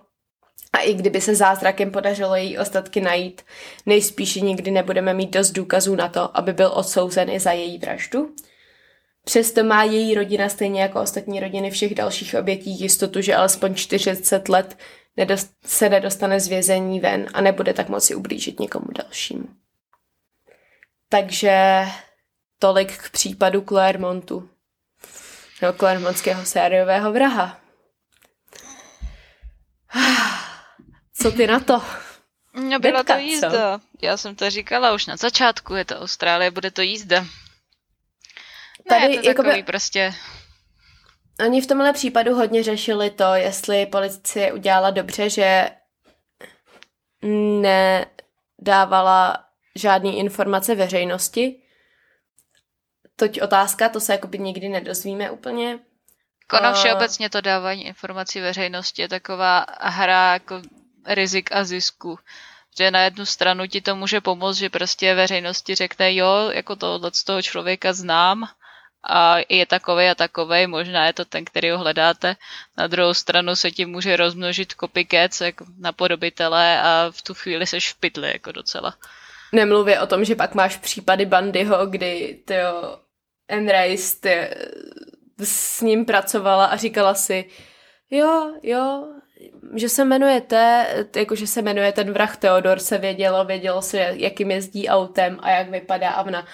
a 0.73 0.79
i 0.79 0.93
kdyby 0.93 1.21
se 1.21 1.35
zázrakem 1.35 1.91
podařilo 1.91 2.35
její 2.35 2.57
ostatky 2.57 3.01
najít, 3.01 3.41
nejspíš 3.85 4.35
nikdy 4.35 4.71
nebudeme 4.71 5.13
mít 5.13 5.29
dost 5.29 5.51
důkazů 5.51 5.95
na 5.95 6.09
to, 6.09 6.37
aby 6.37 6.53
byl 6.53 6.71
odsouzen 6.73 7.29
i 7.29 7.39
za 7.39 7.51
její 7.51 7.77
vraždu. 7.77 8.35
Přesto 9.25 9.63
má 9.63 9.83
její 9.83 10.15
rodina 10.15 10.49
stejně 10.49 10.81
jako 10.81 11.01
ostatní 11.01 11.39
rodiny 11.39 11.71
všech 11.71 11.95
dalších 11.95 12.35
obětí 12.39 12.79
jistotu, 12.79 13.21
že 13.21 13.35
alespoň 13.35 13.75
40 13.75 14.49
let 14.49 14.77
se 15.65 15.89
nedostane 15.89 16.39
z 16.39 16.47
vězení 16.47 16.99
ven 16.99 17.27
a 17.33 17.41
nebude 17.41 17.73
tak 17.73 17.89
moci 17.89 18.15
ublížit 18.15 18.59
někomu 18.59 18.85
dalšímu. 19.03 19.45
Takže 21.09 21.85
tolik 22.59 22.97
k 22.97 23.09
případu 23.09 23.61
Claremontu. 23.61 24.49
No, 25.61 25.73
Claremontského 25.73 26.45
sériového 26.45 27.13
vraha. 27.13 27.59
Co 31.21 31.31
ty 31.31 31.47
na 31.47 31.59
to? 31.59 31.81
No 32.53 32.79
byla 32.79 32.99
Betka, 32.99 33.13
to 33.13 33.19
jízda. 33.19 33.49
Co? 33.49 33.85
Já 34.01 34.17
jsem 34.17 34.35
to 34.35 34.49
říkala 34.49 34.93
už 34.93 35.05
na 35.05 35.17
začátku, 35.17 35.75
je 35.75 35.85
to 35.85 35.99
Austrálie, 35.99 36.51
bude 36.51 36.71
to 36.71 36.81
jízda. 36.81 37.25
Tady 38.89 39.07
ne, 39.07 39.13
je 39.13 39.21
to 39.21 39.27
jakoby, 39.27 39.47
takový 39.47 39.63
prostě... 39.63 40.13
Oni 41.39 41.61
v 41.61 41.67
tomhle 41.67 41.93
případu 41.93 42.35
hodně 42.35 42.63
řešili 42.63 43.09
to, 43.09 43.33
jestli 43.33 43.85
policie 43.85 44.53
udělala 44.53 44.91
dobře, 44.91 45.29
že 45.29 45.69
nedávala 48.61 49.45
žádný 49.75 50.19
informace 50.19 50.75
veřejnosti. 50.75 51.61
Toť 53.15 53.41
otázka, 53.41 53.89
to 53.89 53.99
se 53.99 54.11
jakoby 54.11 54.39
nikdy 54.39 54.69
nedozvíme 54.69 55.31
úplně. 55.31 55.79
Kono 56.47 56.73
všeobecně 56.73 57.29
to 57.29 57.41
dávání 57.41 57.85
informací 57.85 58.41
veřejnosti 58.41 59.01
je 59.01 59.07
taková 59.07 59.65
hra 59.79 60.33
jako 60.33 60.61
rizik 61.05 61.55
a 61.55 61.63
zisku. 61.63 62.19
Že 62.77 62.91
na 62.91 63.03
jednu 63.03 63.25
stranu 63.25 63.67
ti 63.67 63.81
to 63.81 63.95
může 63.95 64.21
pomoct, 64.21 64.57
že 64.57 64.69
prostě 64.69 65.15
veřejnosti 65.15 65.75
řekne, 65.75 66.15
jo, 66.15 66.49
jako 66.53 66.75
tohle 66.75 67.11
z 67.13 67.23
toho 67.23 67.41
člověka 67.41 67.93
znám 67.93 68.47
a 69.03 69.35
je 69.49 69.65
takový 69.65 70.05
a 70.05 70.15
takový, 70.15 70.67
možná 70.67 71.05
je 71.05 71.13
to 71.13 71.25
ten, 71.25 71.45
který 71.45 71.69
ho 71.69 71.77
hledáte. 71.77 72.35
Na 72.77 72.87
druhou 72.87 73.13
stranu 73.13 73.55
se 73.55 73.71
ti 73.71 73.85
může 73.85 74.15
rozmnožit 74.15 74.73
copycats 74.79 75.41
jako 75.41 75.65
napodobitele 75.77 76.81
a 76.81 77.11
v 77.11 77.21
tu 77.21 77.33
chvíli 77.33 77.67
seš 77.67 77.93
v 77.93 77.99
pytli 77.99 78.31
jako 78.31 78.51
docela. 78.51 78.95
Nemluvě 79.51 79.99
o 79.99 80.07
tom, 80.07 80.25
že 80.25 80.35
pak 80.35 80.55
máš 80.55 80.77
případy 80.77 81.25
Bandyho, 81.25 81.85
kdy 81.85 82.39
tyjo, 82.45 82.99
Enrace 83.47 84.19
ty, 84.19 84.49
s 85.43 85.81
ním 85.81 86.05
pracovala 86.05 86.65
a 86.65 86.77
říkala 86.77 87.13
si, 87.13 87.49
jo, 88.09 88.53
jo, 88.63 89.07
že 89.75 89.89
se 89.89 90.05
jmenuje 90.05 90.41
té, 90.41 90.87
jako 91.15 91.35
že 91.35 91.47
se 91.47 91.61
jmenuje 91.61 91.91
ten 91.91 92.13
vrah 92.13 92.37
Theodor, 92.37 92.79
se 92.79 92.97
vědělo, 92.97 93.45
vědělo 93.45 93.81
se, 93.81 93.97
jakým 93.97 94.51
jezdí 94.51 94.89
autem 94.89 95.39
a 95.41 95.49
jak 95.49 95.69
vypadá 95.69 96.09
a 96.09 96.23
ona, 96.23 96.47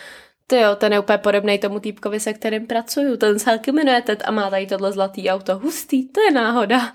To 0.47 0.55
jo, 0.55 0.75
ten 0.75 0.93
je 0.93 0.99
úplně 0.99 1.17
podobný 1.17 1.59
tomu 1.59 1.79
týpkovi, 1.79 2.19
se 2.19 2.33
kterým 2.33 2.67
pracuju. 2.67 3.17
Ten 3.17 3.39
se 3.39 3.45
taky 3.45 3.71
jmenuje 3.71 4.01
Ted 4.01 4.23
a 4.25 4.31
má 4.31 4.49
tady 4.49 4.67
tohle 4.67 4.91
zlatý 4.91 5.29
auto. 5.29 5.59
Hustý, 5.59 6.09
to 6.09 6.21
je 6.21 6.31
náhoda. 6.31 6.77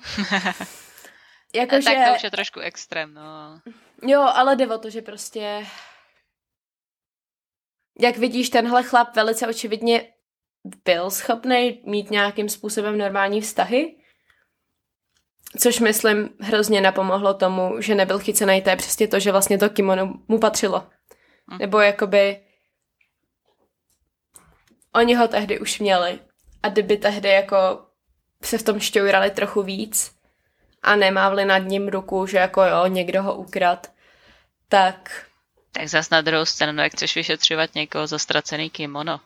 jako, 1.55 1.71
tak 1.71 1.83
že... 1.83 2.05
to 2.09 2.15
už 2.17 2.25
je 2.25 2.31
trošku 2.31 2.61
extrém, 2.61 3.15
no. 3.15 3.61
Jo, 4.03 4.21
ale 4.21 4.57
jde 4.57 4.67
o 4.67 4.79
to, 4.79 4.91
že 4.91 5.03
prostě 5.03 5.67
jak 8.01 8.17
vidíš, 8.17 8.51
tenhle 8.51 8.83
chlap 8.83 9.17
velice 9.17 9.49
očividně 9.49 10.13
byl 10.85 11.11
schopný 11.11 11.83
mít 11.85 12.11
nějakým 12.11 12.49
způsobem 12.49 12.99
normální 12.99 13.41
vztahy, 13.41 13.97
což 15.59 15.81
myslím 15.81 16.29
hrozně 16.41 16.81
napomohlo 16.81 17.35
tomu, 17.35 17.81
že 17.81 17.95
nebyl 17.95 18.19
chycený, 18.19 18.63
to 18.63 18.71
je 18.71 18.77
přesně 18.77 19.09
to, 19.09 19.21
že 19.21 19.33
vlastně 19.33 19.59
to 19.59 19.71
kimono 19.71 20.15
mu 20.29 20.39
patřilo. 20.39 20.87
Hm. 21.51 21.59
Nebo 21.59 21.81
jakoby 21.81 22.41
oni 24.95 25.15
ho 25.15 25.29
tehdy 25.29 25.61
už 25.61 25.79
měli 25.79 26.19
a 26.63 26.69
kdyby 26.69 26.97
tehdy 26.97 27.29
jako 27.29 27.87
se 28.43 28.59
v 28.59 28.63
tom 28.63 28.81
šťourali 28.81 29.31
trochu 29.31 29.63
víc 29.63 30.13
a 30.83 30.97
nemávli 30.97 31.45
nad 31.45 31.59
ním 31.59 31.89
ruku, 31.89 32.27
že 32.27 32.39
jako 32.39 32.63
jo, 32.63 32.87
někdo 32.87 33.23
ho 33.23 33.35
ukrad, 33.35 33.93
tak 34.69 35.27
tak 35.73 35.89
zas 35.89 36.11
na 36.11 36.21
druhou 36.21 36.45
stranu, 36.45 36.83
jak 36.83 36.93
chceš 36.93 37.17
vyšetřovat 37.17 37.75
někoho 37.75 38.07
za 38.07 38.19
ztracený 38.19 38.71
kimono? 38.71 39.21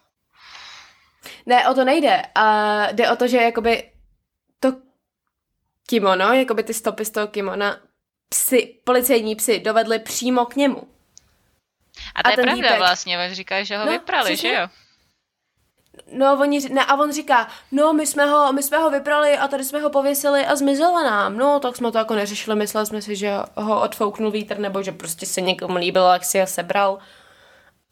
Ne, 1.47 1.69
o 1.69 1.75
to 1.75 1.85
nejde. 1.85 2.23
A 2.35 2.87
jde 2.93 3.11
o 3.11 3.17
to, 3.17 3.29
že 3.29 3.37
jakoby 3.37 3.91
kimono, 5.89 6.33
jakoby 6.33 6.63
ty 6.63 6.75
stopy 6.75 7.05
z 7.05 7.11
toho 7.11 7.27
kimona, 7.27 7.81
psi, 8.29 8.81
policejní 8.85 9.37
psy 9.37 9.61
dovedli 9.61 9.99
přímo 9.99 10.47
k 10.47 10.57
němu. 10.57 10.89
A 12.15 12.23
to 12.23 12.29
a 12.29 12.31
je 12.31 12.37
pravda 12.37 12.55
týpek, 12.55 12.79
vlastně, 12.79 13.19
on 13.19 13.35
říká, 13.35 13.63
že 13.63 13.79
ho 13.79 13.87
no, 13.87 13.93
vyprali, 13.93 14.33
přesně, 14.33 14.51
že 14.51 14.55
jo? 14.55 14.69
No, 16.13 16.39
oni, 16.41 16.69
ne, 16.69 16.85
a 16.85 16.95
on 16.95 17.13
říká, 17.13 17.49
no, 17.73 17.93
my 17.93 18.07
jsme, 18.07 18.27
ho, 18.27 18.53
my 18.53 18.63
jsme 18.63 18.79
ho 18.79 18.91
vyprali 18.91 19.39
a 19.39 19.49
tady 19.49 19.65
jsme 19.65 19.81
ho 19.81 19.91
pověsili 19.91 20.47
a 20.47 20.57
zmizela 20.57 21.03
nám. 21.03 21.37
No, 21.37 21.61
tak 21.61 21.77
jsme 21.77 21.93
to 21.93 21.99
jako 21.99 22.15
neřešili, 22.15 22.57
mysleli 22.57 22.87
jsme 22.87 23.03
si, 23.03 23.17
že 23.17 23.33
ho 23.55 23.83
odfouknul 23.83 24.31
vítr 24.31 24.59
nebo 24.59 24.83
že 24.83 24.93
prostě 24.93 25.27
se 25.27 25.41
někomu 25.41 25.77
líbilo, 25.77 26.13
jak 26.13 26.25
si 26.25 26.41
ho 26.41 26.47
sebral. 26.47 26.99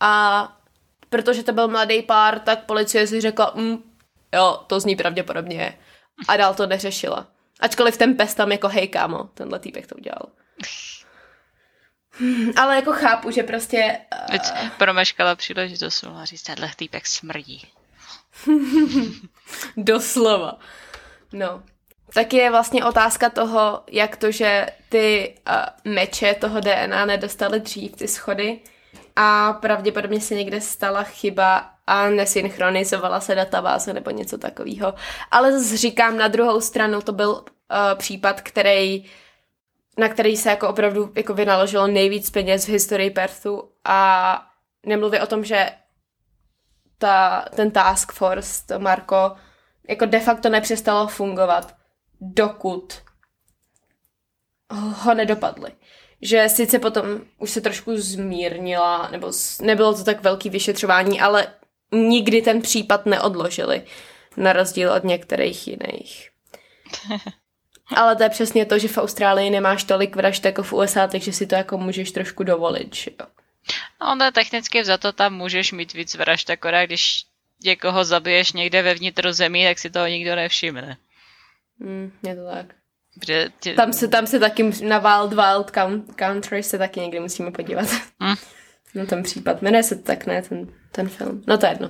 A 0.00 0.52
protože 1.09 1.42
to 1.42 1.52
byl 1.52 1.68
mladý 1.68 2.02
pár, 2.02 2.40
tak 2.40 2.64
policie 2.64 3.07
si 3.07 3.20
řekla, 3.20 3.52
mm, 3.55 3.83
jo, 4.35 4.61
to 4.66 4.81
zní 4.81 4.96
pravděpodobně. 4.96 5.78
A 6.28 6.37
dál 6.37 6.55
to 6.55 6.66
neřešila. 6.66 7.26
Ačkoliv 7.61 7.97
ten 7.97 8.17
pes 8.17 8.35
tam 8.35 8.53
jako 8.53 8.69
hej 8.69 8.88
kámo, 8.88 9.25
tenhle 9.25 9.59
týpek 9.59 9.87
to 9.87 9.95
udělal. 9.95 10.27
Ale 12.57 12.77
jako 12.77 12.93
chápu, 12.93 13.31
že 13.31 13.43
prostě... 13.43 13.99
Uh... 14.31 14.69
promeškala 14.79 15.37
příležitost, 15.37 16.03
mohla 16.03 16.25
říct, 16.25 16.43
tenhle 16.43 16.71
týpek 16.77 17.07
smrdí. 17.07 17.67
Doslova. 19.77 20.59
No. 21.33 21.62
Tak 22.15 22.33
je 22.33 22.51
vlastně 22.51 22.85
otázka 22.85 23.31
toho, 23.31 23.83
jak 23.91 24.17
to, 24.17 24.31
že 24.33 24.67
ty 24.88 25.35
uh, 25.49 25.93
meče 25.93 26.35
toho 26.35 26.61
DNA 26.61 27.05
nedostaly 27.05 27.61
dřív, 27.61 27.97
ty 27.97 28.09
schody, 28.09 28.61
a 29.17 29.53
pravděpodobně 29.53 30.21
se 30.21 30.35
někde 30.35 30.61
stala 30.61 31.03
chyba 31.03 31.72
a 31.87 32.09
nesynchronizovala 32.09 33.21
se 33.21 33.35
databáze 33.35 33.92
nebo 33.92 34.11
něco 34.11 34.38
takového. 34.38 34.95
Ale 35.31 35.59
zase 35.59 35.77
říkám, 35.77 36.16
na 36.16 36.29
druhou 36.29 36.61
stranu 36.61 37.03
to 37.03 37.12
byl 37.12 37.31
uh, 37.33 37.45
případ, 37.99 38.40
který 38.40 39.05
na 39.99 40.09
který 40.09 40.37
se 40.37 40.51
jako 40.51 40.68
opravdu 40.68 41.12
jako 41.16 41.35
vynaložilo 41.35 41.87
nejvíc 41.87 42.31
peněz 42.31 42.64
v 42.64 42.68
historii 42.68 43.11
Perthu 43.11 43.71
a 43.85 44.47
nemluví 44.87 45.21
o 45.21 45.27
tom, 45.27 45.45
že 45.45 45.71
ta, 46.99 47.45
ten 47.57 47.71
task 47.71 48.12
force, 48.12 48.66
to 48.66 48.79
Marko, 48.79 49.37
jako 49.88 50.07
de 50.07 50.21
facto 50.21 50.49
nepřestalo 50.49 51.09
fungovat, 51.09 51.77
dokud 52.21 52.95
ho 54.71 55.14
nedopadli. 55.14 55.73
Že 56.23 56.49
sice 56.49 56.79
potom 56.79 57.05
už 57.38 57.51
se 57.51 57.61
trošku 57.61 57.97
zmírnila, 57.97 59.09
nebo 59.11 59.33
nebylo 59.61 59.95
to 59.95 60.05
tak 60.05 60.23
velký 60.23 60.51
vyšetřování, 60.51 61.21
ale 61.21 61.47
nikdy 61.92 62.42
ten 62.42 62.62
případ 62.62 63.07
neodložili, 63.07 63.83
na 64.37 64.52
rozdíl 64.52 64.92
od 64.92 65.05
některých 65.05 65.68
jiných. 65.68 66.31
Ale 67.96 68.16
to 68.16 68.22
je 68.22 68.28
přesně 68.28 68.66
to, 68.66 68.78
že 68.78 68.88
v 68.88 68.98
Austrálii 68.98 69.50
nemáš 69.50 69.85
tolik 69.85 70.16
vražd 70.16 70.44
jako 70.44 70.62
v 70.62 70.72
USA, 70.72 71.07
takže 71.07 71.33
si 71.33 71.46
to 71.46 71.55
jako 71.55 71.78
můžeš 71.78 72.11
trošku 72.11 72.44
dovolit, 72.44 72.96
že 72.96 73.11
jo. 73.20 73.26
No, 74.00 74.14
no 74.14 74.33
technicky 74.33 74.85
za 74.85 74.98
to 74.98 75.12
tam 75.12 75.35
můžeš 75.35 75.72
mít 75.72 75.92
víc 75.92 76.14
vražd, 76.14 76.50
akorát 76.50 76.85
když 76.85 77.24
někoho 77.64 78.05
zabiješ 78.05 78.52
někde 78.52 78.83
ve 78.83 78.94
vnitrozemí, 78.94 79.64
tak 79.64 79.78
si 79.78 79.90
toho 79.90 80.07
nikdo 80.07 80.37
nevšimne. 80.37 80.96
Hmm, 81.81 82.12
je 82.22 82.37
to 82.37 82.44
tak. 82.44 82.66
tě... 83.61 83.74
Tam, 83.74 83.92
se, 83.92 84.09
tam 84.09 84.26
se 84.26 84.38
taky 84.38 84.70
na 84.85 84.98
Wild 84.98 85.33
Wild 85.33 85.70
Country 86.16 86.62
se 86.62 86.78
taky 86.78 87.00
někdy 87.00 87.20
musíme 87.20 87.50
podívat. 87.50 87.88
Hmm. 88.20 88.37
No 88.94 89.07
ten 89.07 89.22
případ. 89.22 89.62
Jmenuje 89.62 89.83
se 89.83 89.96
tak, 89.96 90.26
ne, 90.26 90.42
ten, 90.42 90.74
ten 90.92 91.09
film. 91.09 91.42
No 91.46 91.59
to 91.59 91.66
je 91.66 91.72
jedno. 91.72 91.88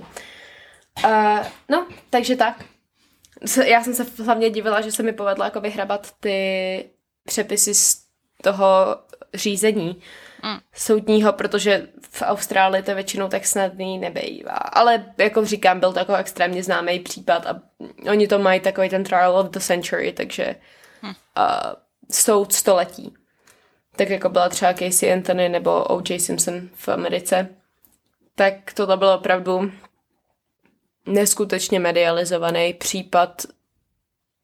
Uh, 1.05 1.45
no, 1.69 1.87
takže 2.09 2.35
tak. 2.35 2.65
Já 3.65 3.83
jsem 3.83 3.93
se 3.93 4.23
hlavně 4.23 4.49
divila, 4.49 4.81
že 4.81 4.91
se 4.91 5.03
mi 5.03 5.13
povedlo 5.13 5.45
jako 5.45 5.61
vyhrabat 5.61 6.11
ty 6.19 6.89
přepisy 7.25 7.73
z 7.73 8.03
toho 8.41 8.97
řízení 9.33 10.01
mm. 10.43 10.57
soudního, 10.73 11.33
protože 11.33 11.87
v 12.11 12.21
Austrálii 12.21 12.83
to 12.83 12.95
většinou 12.95 13.27
tak 13.27 13.45
snadný 13.45 13.97
nebejvá. 13.97 14.51
Ale 14.51 15.05
jako 15.17 15.45
říkám, 15.45 15.79
byl 15.79 15.93
to 15.93 15.99
jako 15.99 16.15
extrémně 16.15 16.63
známý 16.63 16.99
případ 16.99 17.47
a 17.47 17.61
oni 18.09 18.27
to 18.27 18.39
mají 18.39 18.59
takový 18.59 18.89
ten 18.89 19.03
trial 19.03 19.37
of 19.37 19.49
the 19.49 19.59
century, 19.59 20.13
takže 20.13 20.55
mm. 21.01 21.09
uh, 21.09 21.15
soud 22.11 22.53
století. 22.53 23.13
Tak 23.95 24.09
jako 24.09 24.29
byla 24.29 24.49
třeba 24.49 24.73
Casey 24.73 25.13
Anthony 25.13 25.49
nebo 25.49 25.83
O.J. 25.83 26.19
Simpson 26.19 26.69
v 26.75 26.87
Americe. 26.87 27.49
Tak 28.35 28.73
tohle 28.73 28.97
bylo 28.97 29.17
opravdu 29.17 29.71
neskutečně 31.05 31.79
medializovaný 31.79 32.73
případ 32.73 33.41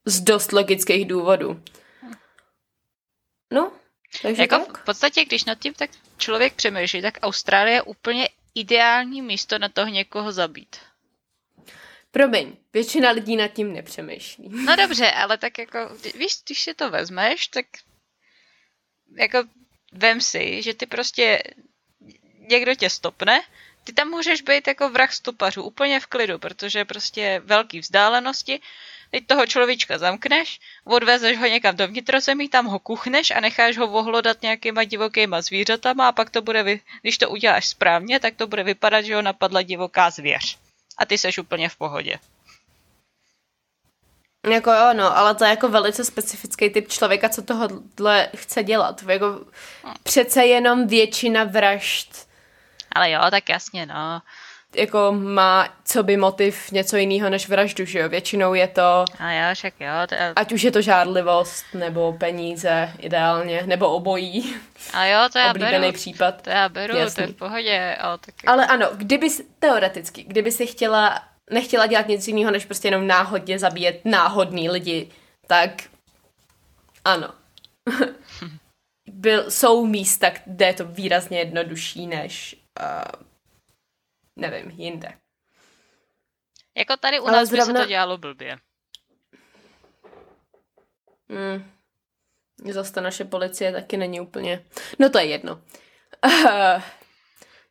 z 0.06 0.22
dost 0.22 0.52
logických 0.52 1.08
důvodů. 1.08 1.64
No, 3.52 3.72
takže 4.22 4.42
jako 4.42 4.60
tak? 4.60 4.78
v 4.78 4.86
podstatě, 4.86 5.26
když 5.26 5.46
nad 5.46 5.60
tím 5.60 5.74
tak 5.74 5.90
člověk 6.18 6.54
přemýšlí, 6.54 7.02
tak 7.02 7.18
Austrálie 7.22 7.76
je 7.76 7.82
úplně 7.82 8.30
ideální 8.56 9.22
místo 9.22 9.60
na 9.60 9.70
toho 9.70 9.88
někoho 9.88 10.32
zabít. 10.32 10.76
Promiň, 12.12 12.58
většina 12.74 13.12
lidí 13.12 13.36
nad 13.36 13.48
tím 13.48 13.74
nepřemýšlí. 13.74 14.50
No 14.50 14.76
dobře, 14.76 15.12
ale 15.12 15.38
tak 15.38 15.58
jako, 15.58 15.80
víš, 16.16 16.34
když 16.46 16.62
si 16.62 16.74
to 16.74 16.90
vezmeš, 16.90 17.48
tak 17.48 17.66
jako 19.16 19.44
vem 19.94 20.22
si, 20.22 20.62
že 20.62 20.74
ty 20.74 20.86
prostě 20.86 21.44
někdo 22.50 22.76
tě 22.76 22.90
stopne, 22.90 23.42
ty 23.84 23.94
tam 23.94 24.08
můžeš 24.08 24.42
být 24.42 24.68
jako 24.68 24.90
vrah 24.90 25.14
stopařů, 25.14 25.64
úplně 25.64 26.00
v 26.00 26.06
klidu, 26.06 26.40
protože 26.40 26.86
prostě 26.86 27.42
velký 27.46 27.80
vzdálenosti, 27.80 28.62
Teď 29.12 29.28
toho 29.28 29.46
človíčka 29.46 29.98
zamkneš, 29.98 30.60
odvezeš 30.86 31.38
ho 31.38 31.46
někam 31.46 31.76
do 31.76 31.88
vnitrozemí, 31.88 32.50
tam 32.50 32.66
ho 32.66 32.80
kuchneš 32.80 33.32
a 33.32 33.40
necháš 33.40 33.78
ho 33.78 33.88
vohlodat 33.88 34.42
nějakýma 34.42 34.84
divokýma 34.84 35.42
zvířatama 35.42 36.08
a 36.08 36.12
pak 36.12 36.30
to 36.30 36.42
bude, 36.42 36.64
vy... 36.64 36.82
když 37.02 37.18
to 37.18 37.30
uděláš 37.30 37.68
správně, 37.68 38.20
tak 38.20 38.36
to 38.36 38.48
bude 38.48 38.64
vypadat, 38.64 39.02
že 39.02 39.16
ho 39.16 39.22
napadla 39.22 39.62
divoká 39.62 40.10
zvěř. 40.10 40.58
A 40.98 41.06
ty 41.06 41.18
seš 41.18 41.38
úplně 41.38 41.70
v 41.70 41.76
pohodě. 41.76 42.20
Jako 44.50 44.72
jo, 44.72 44.94
no, 44.94 45.18
ale 45.18 45.36
to 45.36 45.44
je 45.44 45.50
jako 45.50 45.70
velice 45.70 46.06
specifický 46.06 46.70
typ 46.70 46.88
člověka, 46.88 47.30
co 47.30 47.42
tohle 47.42 48.30
chce 48.36 48.64
dělat. 48.64 49.04
Jako 49.08 49.26
hmm. 49.26 49.94
přece 50.04 50.46
jenom 50.46 50.88
většina 50.88 51.44
vražd. 51.44 52.29
Ale 52.92 53.12
jo, 53.12 53.22
tak 53.32 53.50
jasně, 53.50 53.86
no 53.86 54.22
jako 54.76 55.12
má 55.12 55.70
co 55.86 56.04
by 56.04 56.18
motiv 56.18 56.72
něco 56.72 56.98
jiného 56.98 57.30
než 57.30 57.50
vraždu, 57.50 57.86
že 57.86 58.00
jo? 58.00 58.10
Většinou 58.10 58.54
je 58.54 58.68
to... 58.68 59.06
A 59.20 59.32
jo, 59.32 59.56
však 59.56 59.74
jo. 59.80 59.92
To. 60.10 60.16
Ať 60.36 60.52
už 60.52 60.64
je 60.64 60.72
to 60.72 60.82
žádlivost, 60.82 61.66
nebo 61.74 62.14
peníze 62.14 62.94
ideálně, 63.00 63.64
nebo 63.66 63.90
obojí. 63.90 64.56
A 64.94 65.06
jo, 65.06 65.20
to 65.34 65.40
já 65.40 65.50
Oblíbený 65.50 65.80
beru. 65.80 65.94
případ. 65.94 66.42
To 66.42 66.50
já 66.50 66.70
beru, 66.70 66.98
Jasný. 66.98 67.16
to 67.16 67.22
je 67.22 67.28
v 67.28 67.36
pohodě. 67.36 67.96
Ale, 68.00 68.18
tak 68.18 68.36
ale 68.48 68.68
ano, 68.68 68.90
kdyby, 68.94 69.28
teoreticky, 69.60 70.24
kdyby 70.24 70.52
si 70.52 70.68
chtěla, 70.68 71.24
nechtěla 71.52 71.88
dělat 71.88 72.08
nic 72.08 72.28
jiného, 72.28 72.52
než 72.52 72.66
prostě 72.66 72.88
jenom 72.88 73.08
náhodně 73.08 73.60
zabíjet 73.60 74.02
náhodný 74.06 74.70
lidi, 74.70 75.10
tak 75.48 75.72
ano. 77.06 77.30
Byl, 79.08 79.52
jsou 79.52 79.86
místa, 79.86 80.32
kde 80.46 80.66
je 80.66 80.74
to 80.74 80.86
výrazně 80.86 81.40
jednodušší 81.40 82.08
než 82.08 82.59
uh, 82.80 83.24
nevím, 84.36 84.70
jinde. 84.70 85.14
Jako 86.78 86.98
tady 86.98 87.20
u 87.20 87.28
Ale 87.28 87.38
nás 87.38 87.50
zrovna... 87.50 87.74
by 87.74 87.80
se 87.80 87.84
to 87.84 87.90
dělalo 87.90 88.18
blbě. 88.18 88.58
Hmm. 91.30 91.72
Zase 92.72 92.94
ta 92.94 93.02
naše 93.02 93.26
policie 93.26 93.72
taky 93.72 93.98
není 93.98 94.22
úplně... 94.22 94.66
No 95.00 95.10
to 95.10 95.20
je 95.20 95.26
jedno. 95.26 95.62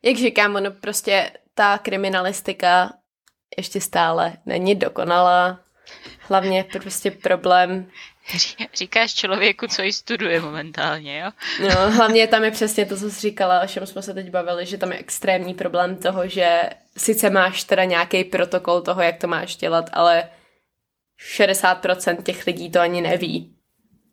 jak 0.01 0.17
říkám, 0.17 0.55
ono 0.55 0.71
prostě 0.71 1.31
ta 1.53 1.77
kriminalistika 1.77 2.93
ještě 3.57 3.81
stále 3.81 4.37
není 4.45 4.75
dokonalá. 4.75 5.59
Hlavně 6.19 6.63
prostě 6.63 7.11
problém 7.11 7.91
Říkáš 8.73 9.13
člověku, 9.13 9.67
co 9.67 9.81
ji 9.81 9.93
studuje 9.93 10.41
momentálně, 10.41 11.19
jo? 11.19 11.31
No, 11.63 11.91
hlavně 11.91 12.27
tam 12.27 12.43
je 12.43 12.51
přesně 12.51 12.85
to, 12.85 12.97
co 12.97 13.09
jsi 13.09 13.19
říkala, 13.21 13.61
o 13.61 13.67
čem 13.67 13.85
jsme 13.85 14.01
se 14.01 14.13
teď 14.13 14.29
bavili, 14.29 14.65
že 14.65 14.77
tam 14.77 14.91
je 14.91 14.97
extrémní 14.97 15.53
problém 15.53 15.95
toho, 15.95 16.27
že 16.27 16.69
sice 16.97 17.29
máš 17.29 17.63
teda 17.63 17.83
nějaký 17.83 18.23
protokol 18.23 18.81
toho, 18.81 19.01
jak 19.01 19.17
to 19.17 19.27
máš 19.27 19.55
dělat, 19.55 19.89
ale 19.93 20.29
60% 21.37 22.23
těch 22.23 22.47
lidí 22.47 22.71
to 22.71 22.79
ani 22.79 23.01
neví. 23.01 23.55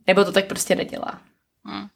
Nebo 0.07 0.25
to 0.25 0.33
tak 0.33 0.47
prostě 0.47 0.75
nedělá. 0.75 1.21
Hmm. 1.65 1.87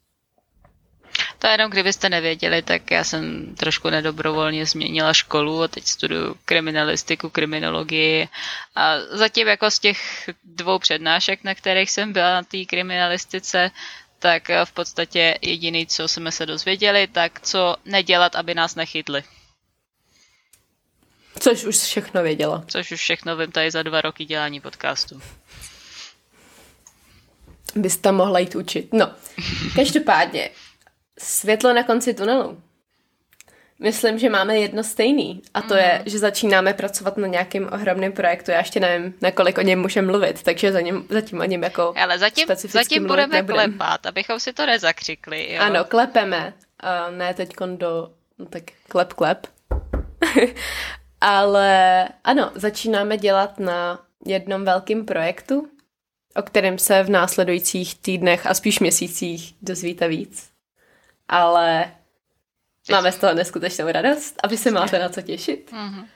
To 1.40 1.46
jenom 1.46 1.70
kdybyste 1.70 2.08
nevěděli, 2.08 2.62
tak 2.62 2.90
já 2.90 3.04
jsem 3.04 3.54
trošku 3.54 3.90
nedobrovolně 3.90 4.66
změnila 4.66 5.12
školu 5.12 5.62
a 5.62 5.68
teď 5.68 5.84
studuju 5.86 6.36
kriminalistiku, 6.44 7.30
kriminologii 7.30 8.28
a 8.74 9.00
zatím 9.00 9.48
jako 9.48 9.70
z 9.70 9.78
těch 9.78 10.30
dvou 10.44 10.78
přednášek, 10.78 11.44
na 11.44 11.54
kterých 11.54 11.90
jsem 11.90 12.12
byla 12.12 12.34
na 12.34 12.42
té 12.42 12.64
kriminalistice, 12.64 13.70
tak 14.18 14.48
v 14.64 14.72
podstatě 14.72 15.38
jediný, 15.42 15.86
co 15.86 16.08
jsme 16.08 16.32
se 16.32 16.46
dozvěděli, 16.46 17.06
tak 17.06 17.40
co 17.40 17.76
nedělat, 17.84 18.36
aby 18.36 18.54
nás 18.54 18.74
nechytli. 18.74 19.22
Což 21.40 21.64
už 21.64 21.76
všechno 21.76 22.22
věděla. 22.22 22.64
Což 22.66 22.92
už 22.92 23.00
všechno 23.00 23.36
vím 23.36 23.52
tady 23.52 23.70
za 23.70 23.82
dva 23.82 24.00
roky 24.00 24.24
dělání 24.24 24.60
podcastu. 24.60 25.20
Bys 27.74 27.96
tam 27.96 28.16
mohla 28.16 28.38
jít 28.38 28.54
učit. 28.54 28.92
No, 28.92 29.10
každopádně, 29.76 30.50
světlo 31.20 31.72
na 31.72 31.82
konci 31.82 32.14
tunelu. 32.14 32.58
Myslím, 33.82 34.18
že 34.18 34.30
máme 34.30 34.58
jedno 34.58 34.84
stejný 34.84 35.42
a 35.54 35.62
to 35.62 35.74
mm. 35.74 35.80
je, 35.80 36.02
že 36.06 36.18
začínáme 36.18 36.74
pracovat 36.74 37.16
na 37.16 37.26
nějakém 37.26 37.68
ohromném 37.72 38.12
projektu. 38.12 38.50
Já 38.50 38.58
ještě 38.58 38.80
nevím, 38.80 39.14
na 39.20 39.30
kolik 39.30 39.58
o 39.58 39.60
něm 39.60 39.80
můžeme 39.80 40.06
mluvit, 40.06 40.42
takže 40.42 40.72
za 40.72 40.80
něm, 40.80 41.04
zatím 41.08 41.40
o 41.40 41.44
něm 41.44 41.62
jako 41.62 41.94
Ale 41.96 42.18
zatím, 42.18 42.46
zatím 42.68 43.06
budeme 43.06 43.36
nebudem. 43.36 43.72
klepat, 43.72 44.06
abychom 44.06 44.40
si 44.40 44.52
to 44.52 44.66
nezakřikli. 44.66 45.52
Jo? 45.52 45.60
Ano, 45.60 45.84
klepeme. 45.84 46.54
Uh, 46.82 47.16
ne 47.16 47.34
teď 47.34 47.54
do... 47.76 48.10
No 48.38 48.46
tak 48.46 48.62
klep, 48.88 49.12
klep. 49.12 49.46
Ale 51.20 52.08
ano, 52.24 52.50
začínáme 52.54 53.16
dělat 53.16 53.60
na 53.60 54.00
jednom 54.26 54.64
velkém 54.64 55.06
projektu, 55.06 55.68
o 56.36 56.42
kterém 56.42 56.78
se 56.78 57.02
v 57.02 57.10
následujících 57.10 57.94
týdnech 57.94 58.46
a 58.46 58.54
spíš 58.54 58.80
měsících 58.80 59.54
dozvíte 59.62 60.08
víc. 60.08 60.49
Ale 61.30 61.92
máme 62.90 63.12
z 63.12 63.16
toho 63.16 63.34
neskutečnou 63.34 63.92
radost 63.92 64.34
a 64.42 64.46
vy 64.46 64.56
se 64.56 64.70
máte 64.70 64.98
na 64.98 65.08
co 65.08 65.22
těšit. 65.22 65.72
Mm-hmm. 65.72 66.06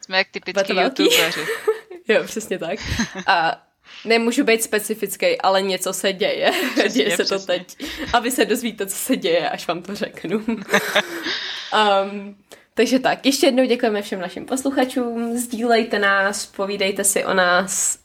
Jsme 0.00 0.18
jak 0.18 0.28
typický 0.30 0.76
youtubeři. 0.76 1.46
jo, 2.08 2.24
přesně 2.24 2.58
tak. 2.58 2.78
A 3.26 3.62
nemůžu 4.04 4.44
být 4.44 4.62
specifický, 4.62 5.40
ale 5.40 5.62
něco 5.62 5.92
se 5.92 6.12
děje. 6.12 6.52
Přesně, 6.72 7.04
děje 7.04 7.16
se 7.16 7.24
přesně. 7.24 7.38
to 7.38 7.46
teď. 7.46 7.76
A 8.12 8.18
vy 8.18 8.30
se 8.30 8.44
dozvíte, 8.44 8.86
co 8.86 8.96
se 8.96 9.16
děje, 9.16 9.50
až 9.50 9.66
vám 9.66 9.82
to 9.82 9.94
řeknu. 9.94 10.38
um, 10.46 12.36
takže 12.74 12.98
tak, 12.98 13.26
ještě 13.26 13.46
jednou 13.46 13.64
děkujeme 13.64 14.02
všem 14.02 14.20
našim 14.20 14.46
posluchačům, 14.46 15.36
sdílejte 15.38 15.98
nás, 15.98 16.46
povídejte 16.46 17.04
si 17.04 17.24
o 17.24 17.34
nás, 17.34 17.98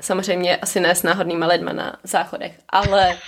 samozřejmě 0.00 0.56
asi 0.56 0.80
ne 0.80 0.94
s 0.94 1.02
náhodnýma 1.02 1.46
lidma 1.46 1.72
na 1.72 1.96
záchodech, 2.02 2.52
ale 2.68 3.18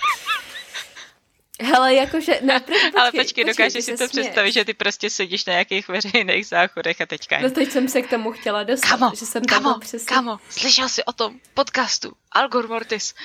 Hele, 1.61 1.93
jakože... 1.93 2.39
Ne, 2.41 2.59
počkej, 2.59 2.91
Ale 2.97 3.11
počkej, 3.11 3.45
dokážeš 3.45 3.85
si 3.85 3.97
to 3.97 4.07
představit, 4.07 4.51
že 4.51 4.65
ty 4.65 4.73
prostě 4.73 5.09
sedíš 5.09 5.45
na 5.45 5.53
nějakých 5.53 5.87
veřejných 5.87 6.47
záchodech 6.47 7.01
a 7.01 7.05
teďka... 7.05 7.39
No 7.39 7.49
teď 7.49 7.71
jsem 7.71 7.87
se 7.87 8.01
k 8.01 8.09
tomu 8.09 8.31
chtěla 8.31 8.63
dostat, 8.63 8.87
kamo, 8.89 9.11
že 9.19 9.25
jsem 9.25 9.45
kamo, 9.45 9.79
přesně... 9.79 10.15
kamo, 10.15 10.37
slyšel 10.49 10.89
jsi 10.89 11.05
o 11.05 11.13
tom 11.13 11.39
podcastu 11.53 12.11
Algor 12.31 12.67
Mortis? 12.67 13.13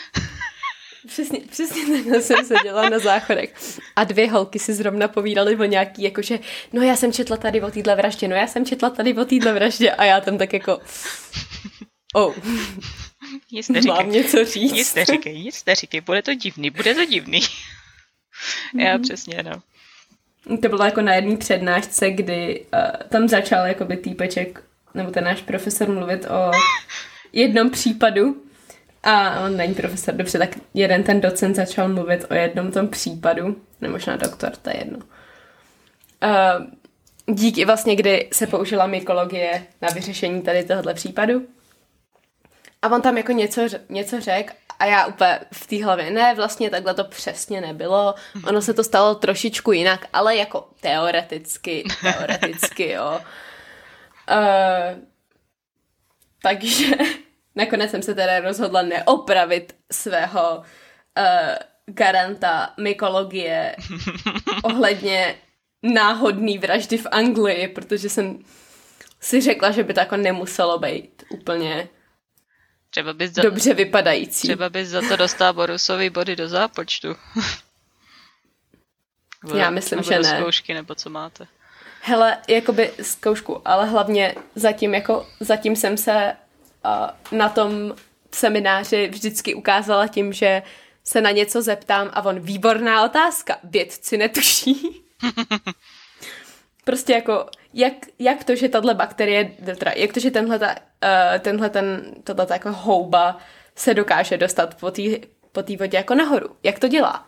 Přesně, 1.06 1.40
přesně 1.50 1.96
takhle 1.96 2.22
jsem 2.22 2.46
seděla 2.46 2.88
na 2.88 2.98
záchodech. 2.98 3.54
A 3.96 4.04
dvě 4.04 4.30
holky 4.30 4.58
si 4.58 4.74
zrovna 4.74 5.08
povídaly 5.08 5.56
o 5.56 5.64
nějaký, 5.64 6.02
jakože, 6.02 6.38
no 6.72 6.82
já 6.82 6.96
jsem 6.96 7.12
četla 7.12 7.36
tady 7.36 7.62
o 7.62 7.70
téhle 7.70 7.96
vraždě, 7.96 8.28
no 8.28 8.36
já 8.36 8.46
jsem 8.46 8.66
četla 8.66 8.90
tady 8.90 9.14
o 9.14 9.24
téhle 9.24 9.52
vraždě 9.52 9.90
a 9.90 10.04
já 10.04 10.20
tam 10.20 10.38
tak 10.38 10.52
jako, 10.52 10.78
oh, 12.14 12.34
nic 13.52 13.68
neříkej, 13.68 13.96
mám 13.96 14.10
něco 14.10 14.44
říct. 14.44 14.72
Nic 14.72 14.94
neříkej, 14.94 15.42
nic 15.42 15.64
neříkej, 15.64 16.00
bude 16.00 16.22
to 16.22 16.34
divný, 16.34 16.70
bude 16.70 16.94
to 16.94 17.04
divný. 17.04 17.40
Mm-hmm. 18.74 18.80
Já 18.80 18.98
přesně, 18.98 19.42
no. 19.42 19.62
To 20.58 20.68
bylo 20.68 20.84
jako 20.84 21.00
na 21.00 21.14
jedné 21.14 21.36
přednášce, 21.36 22.10
kdy 22.10 22.66
uh, 22.74 22.80
tam 23.08 23.28
začal 23.28 23.66
jakoby 23.66 23.96
týpeček, 23.96 24.62
nebo 24.94 25.10
ten 25.10 25.24
náš 25.24 25.42
profesor 25.42 25.88
mluvit 25.88 26.24
o 26.24 26.50
jednom 27.32 27.70
případu, 27.70 28.42
a 29.02 29.40
on 29.40 29.56
není 29.56 29.74
profesor, 29.74 30.14
dobře, 30.14 30.38
tak 30.38 30.50
jeden 30.74 31.02
ten 31.02 31.20
docent 31.20 31.54
začal 31.54 31.88
mluvit 31.88 32.24
o 32.30 32.34
jednom 32.34 32.72
tom 32.72 32.88
případu, 32.88 33.56
nebo 33.80 33.92
možná 33.92 34.16
doktor, 34.16 34.50
to 34.56 34.70
je 34.70 34.76
jedno. 34.78 34.98
Uh, 34.98 36.66
díky 37.34 37.64
vlastně, 37.64 37.96
kdy 37.96 38.28
se 38.32 38.46
použila 38.46 38.86
mykologie 38.86 39.66
na 39.82 39.88
vyřešení 39.88 40.42
tady 40.42 40.64
tohohle 40.64 40.94
případu. 40.94 41.46
A 42.82 42.88
on 42.88 43.02
tam 43.02 43.16
jako 43.16 43.32
něco, 43.32 43.62
něco 43.88 44.20
řekl 44.20 44.52
a 44.80 44.86
já 44.86 45.06
úplně 45.06 45.40
v 45.52 45.66
té 45.66 45.84
hlavě, 45.84 46.10
ne, 46.10 46.34
vlastně 46.34 46.70
takhle 46.70 46.94
to 46.94 47.04
přesně 47.04 47.60
nebylo, 47.60 48.14
ono 48.46 48.62
se 48.62 48.74
to 48.74 48.84
stalo 48.84 49.14
trošičku 49.14 49.72
jinak, 49.72 50.06
ale 50.12 50.36
jako 50.36 50.68
teoreticky, 50.80 51.84
teoreticky, 52.00 52.90
jo. 52.90 53.20
Uh, 54.30 54.98
takže 56.42 56.86
nakonec 57.54 57.90
jsem 57.90 58.02
se 58.02 58.14
teda 58.14 58.40
rozhodla 58.40 58.82
neopravit 58.82 59.76
svého 59.92 60.56
uh, 60.58 60.64
garanta 61.86 62.74
mykologie 62.80 63.76
ohledně 64.62 65.34
náhodný 65.82 66.58
vraždy 66.58 66.98
v 66.98 67.06
Anglii, 67.10 67.68
protože 67.68 68.08
jsem 68.08 68.38
si 69.20 69.40
řekla, 69.40 69.70
že 69.70 69.82
by 69.82 69.94
to 69.94 70.00
jako 70.00 70.16
nemuselo 70.16 70.78
být 70.78 71.24
úplně 71.30 71.88
Třeba 72.90 73.12
bys 73.12 73.32
za... 73.32 73.42
dobře 73.42 73.74
vypadající. 73.74 74.48
Třeba 74.48 74.68
bys 74.68 74.88
za 74.88 75.00
to 75.08 75.16
dostal 75.16 75.52
Borusovi 75.52 76.10
body 76.10 76.36
do 76.36 76.48
zápočtu. 76.48 77.16
Já 79.54 79.70
myslím, 79.70 80.02
že 80.02 80.18
ne. 80.18 80.24
zkoušky, 80.24 80.74
nebo 80.74 80.94
co 80.94 81.10
máte? 81.10 81.46
Hele, 82.02 82.38
jakoby 82.48 82.90
zkoušku, 83.02 83.68
ale 83.68 83.86
hlavně 83.86 84.34
zatím, 84.54 84.94
jako, 84.94 85.26
zatím 85.40 85.76
jsem 85.76 85.96
se 85.96 86.36
uh, 86.84 87.38
na 87.38 87.48
tom 87.48 87.94
semináři 88.32 89.08
vždycky 89.08 89.54
ukázala 89.54 90.06
tím, 90.06 90.32
že 90.32 90.62
se 91.04 91.20
na 91.20 91.30
něco 91.30 91.62
zeptám 91.62 92.10
a 92.12 92.22
on, 92.22 92.40
výborná 92.40 93.04
otázka, 93.04 93.58
vědci 93.64 94.16
netuší. 94.16 95.04
prostě 96.84 97.12
jako, 97.12 97.46
jak, 97.74 97.92
jak 98.18 98.44
to, 98.44 98.56
že 98.56 98.68
tahle 98.68 98.94
bakterie, 98.94 99.52
teda, 99.78 99.92
jak 99.96 100.12
to, 100.12 100.20
že 100.20 100.30
tenhle, 100.30 100.58
ta, 100.58 100.68
uh, 100.68 101.38
tenhle 101.38 101.70
ten, 101.70 102.14
tohle 102.24 102.46
jako 102.50 102.72
houba 102.72 103.38
se 103.76 103.94
dokáže 103.94 104.38
dostat 104.38 104.74
po 104.74 104.90
té 104.90 105.02
po 105.52 105.62
tý 105.62 105.76
vodě 105.76 105.96
jako 105.96 106.14
nahoru. 106.14 106.56
Jak 106.62 106.78
to 106.78 106.88
dělá? 106.88 107.26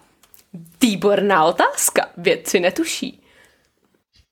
Výborná 0.82 1.44
otázka, 1.44 2.08
vědci 2.16 2.60
netuší. 2.60 3.22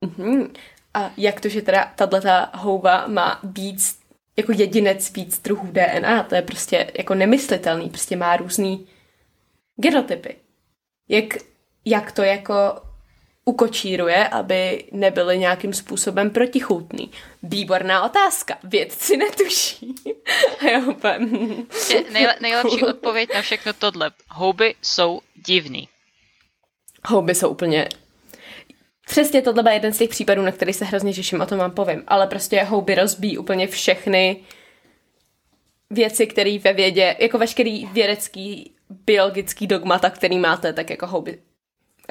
Mhm. 0.01 0.53
A 0.95 1.11
jak 1.17 1.41
to, 1.41 1.49
že 1.49 1.63
teda 1.63 1.93
tato 1.97 2.17
houba 2.55 3.07
má 3.07 3.41
víc, 3.43 3.99
jako 4.37 4.53
jedinec 4.53 5.13
víc 5.13 5.39
druhů 5.39 5.69
DNA, 5.73 6.23
to 6.23 6.35
je 6.35 6.43
prostě 6.43 6.91
jako 6.99 7.15
nemyslitelný, 7.15 7.89
prostě 7.89 8.17
má 8.17 8.37
různý 8.37 8.87
genotypy. 9.77 10.37
Jak, 11.09 11.25
jak 11.85 12.13
to 12.13 12.23
jako 12.23 12.55
ukočíruje, 13.51 14.29
aby 14.29 14.85
nebyly 14.93 15.39
nějakým 15.39 15.75
způsobem 15.75 16.31
protichůtný. 16.31 17.11
Výborná 17.43 18.05
otázka. 18.05 18.59
Vědci 18.65 19.17
netuší. 19.17 19.95
jo, 20.73 20.95
Nejle- 22.13 22.35
nejlepší 22.41 22.83
odpověď 22.85 23.35
na 23.35 23.43
všechno 23.43 23.73
tohle. 23.73 24.11
Houby 24.31 24.75
jsou 24.83 25.21
divný. 25.47 25.89
Houby 27.05 27.35
jsou 27.35 27.49
úplně... 27.49 27.89
Přesně 29.07 29.43
tohle 29.43 29.63
byl 29.63 29.73
jeden 29.73 29.93
z 29.93 29.99
těch 29.99 30.11
případů, 30.11 30.43
na 30.43 30.53
který 30.53 30.73
se 30.73 30.85
hrozně 30.85 31.13
těším, 31.13 31.41
o 31.41 31.47
tom 31.47 31.59
vám 31.59 31.71
povím. 31.71 32.03
Ale 32.07 32.27
prostě 32.27 32.63
houby 32.63 32.95
rozbíjí 32.95 33.39
úplně 33.39 33.67
všechny 33.67 34.37
věci, 35.91 36.27
které 36.27 36.59
ve 36.59 36.73
vědě, 36.73 37.17
jako 37.19 37.39
veškerý 37.39 37.87
vědecký 37.87 38.75
biologický 38.91 39.67
dogmata, 39.67 40.11
který 40.11 40.39
máte, 40.39 40.73
tak 40.73 40.91
jako 40.91 41.07
houby 41.07 41.39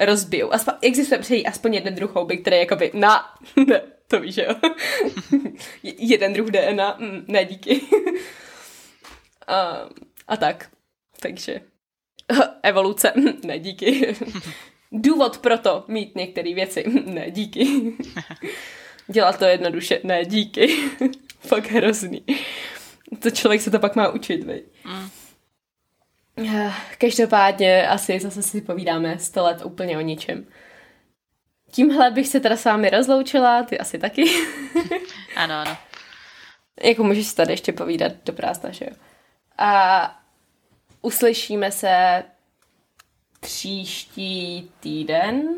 rozbijou. 0.00 0.52
Aspoň, 0.52 0.74
existuje 0.82 1.18
přejí 1.18 1.46
aspoň 1.46 1.74
jeden 1.74 1.94
druh 1.94 2.14
houby, 2.14 2.38
který 2.38 2.56
je 2.56 2.60
jakoby 2.60 2.90
na... 2.94 3.34
ne, 3.66 3.82
to 4.08 4.20
víš, 4.20 4.36
jo. 4.36 4.54
jeden 5.82 6.32
druh 6.32 6.50
DNA, 6.50 6.96
mm, 6.98 7.24
ne 7.28 7.44
díky. 7.44 7.80
a, 9.46 9.88
a 10.28 10.36
tak. 10.36 10.70
Takže 11.20 11.60
evoluce, 12.62 13.12
ne 13.44 13.58
díky. 13.58 14.16
Důvod 14.92 15.38
pro 15.38 15.58
to 15.58 15.84
mít 15.88 16.16
některé 16.16 16.54
věci, 16.54 16.84
ne 17.04 17.30
díky. 17.30 17.92
Dělat 19.08 19.38
to 19.38 19.44
jednoduše. 19.44 20.00
Ne, 20.04 20.24
díky. 20.24 20.76
Fakt 21.40 21.70
hrozný. 21.70 22.24
To 23.18 23.30
člověk 23.30 23.60
se 23.60 23.70
to 23.70 23.78
pak 23.78 23.96
má 23.96 24.08
učit, 24.08 24.44
vej. 24.44 24.62
Mm. 24.84 25.08
Eh, 26.48 26.72
každopádně 26.98 27.88
asi 27.88 28.20
zase 28.20 28.42
si 28.42 28.60
povídáme 28.60 29.18
100 29.18 29.44
let 29.44 29.64
úplně 29.64 29.98
o 29.98 30.00
ničem. 30.00 30.46
Tímhle 31.70 32.10
bych 32.10 32.28
se 32.28 32.40
teda 32.40 32.56
s 32.56 32.64
vámi 32.64 32.90
rozloučila, 32.90 33.62
ty 33.62 33.78
asi 33.78 33.98
taky. 33.98 34.24
ano, 35.36 35.54
ano. 35.54 35.76
Jako 36.82 37.04
můžeš 37.04 37.26
si 37.26 37.36
tady 37.36 37.52
ještě 37.52 37.72
povídat 37.72 38.12
do 38.24 38.32
prázdna, 38.32 38.70
že 38.70 38.84
jo? 38.84 38.96
A 39.58 40.20
uslyšíme 41.02 41.70
se 41.70 42.24
příští 43.40 44.70
týden 44.80 45.48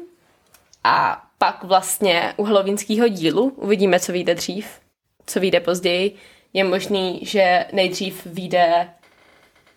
a 0.85 1.25
pak 1.39 1.65
vlastně 1.65 2.35
u 2.37 2.45
helovínského 2.45 3.09
dílu 3.09 3.53
uvidíme, 3.57 4.01
co 4.01 4.13
vyjde 4.13 4.35
dřív, 4.35 4.81
co 5.27 5.41
vyjde 5.41 5.61
později. 5.61 6.17
Je 6.53 6.65
možný, 6.65 7.21
že 7.23 7.67
nejdřív 7.73 8.27
vyjde 8.27 8.89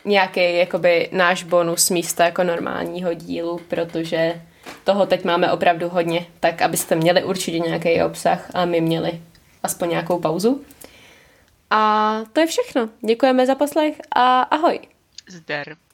nějaký 0.05 0.57
jakoby 0.57 1.09
náš 1.11 1.43
bonus 1.43 1.89
místo 1.89 2.23
jako 2.23 2.43
normálního 2.43 3.13
dílu, 3.13 3.61
protože 3.67 4.41
toho 4.83 5.05
teď 5.05 5.23
máme 5.23 5.51
opravdu 5.51 5.89
hodně, 5.89 6.25
tak 6.39 6.61
abyste 6.61 6.95
měli 6.95 7.23
určitě 7.23 7.59
nějaký 7.59 8.01
obsah 8.01 8.49
a 8.53 8.65
my 8.65 8.81
měli 8.81 9.21
aspoň 9.63 9.89
nějakou 9.89 10.19
pauzu. 10.19 10.65
A 11.69 12.19
to 12.33 12.39
je 12.39 12.47
všechno. 12.47 12.89
Děkujeme 13.01 13.45
za 13.45 13.55
poslech 13.55 13.95
a 14.15 14.41
ahoj. 14.41 14.79
Zdar. 15.29 15.84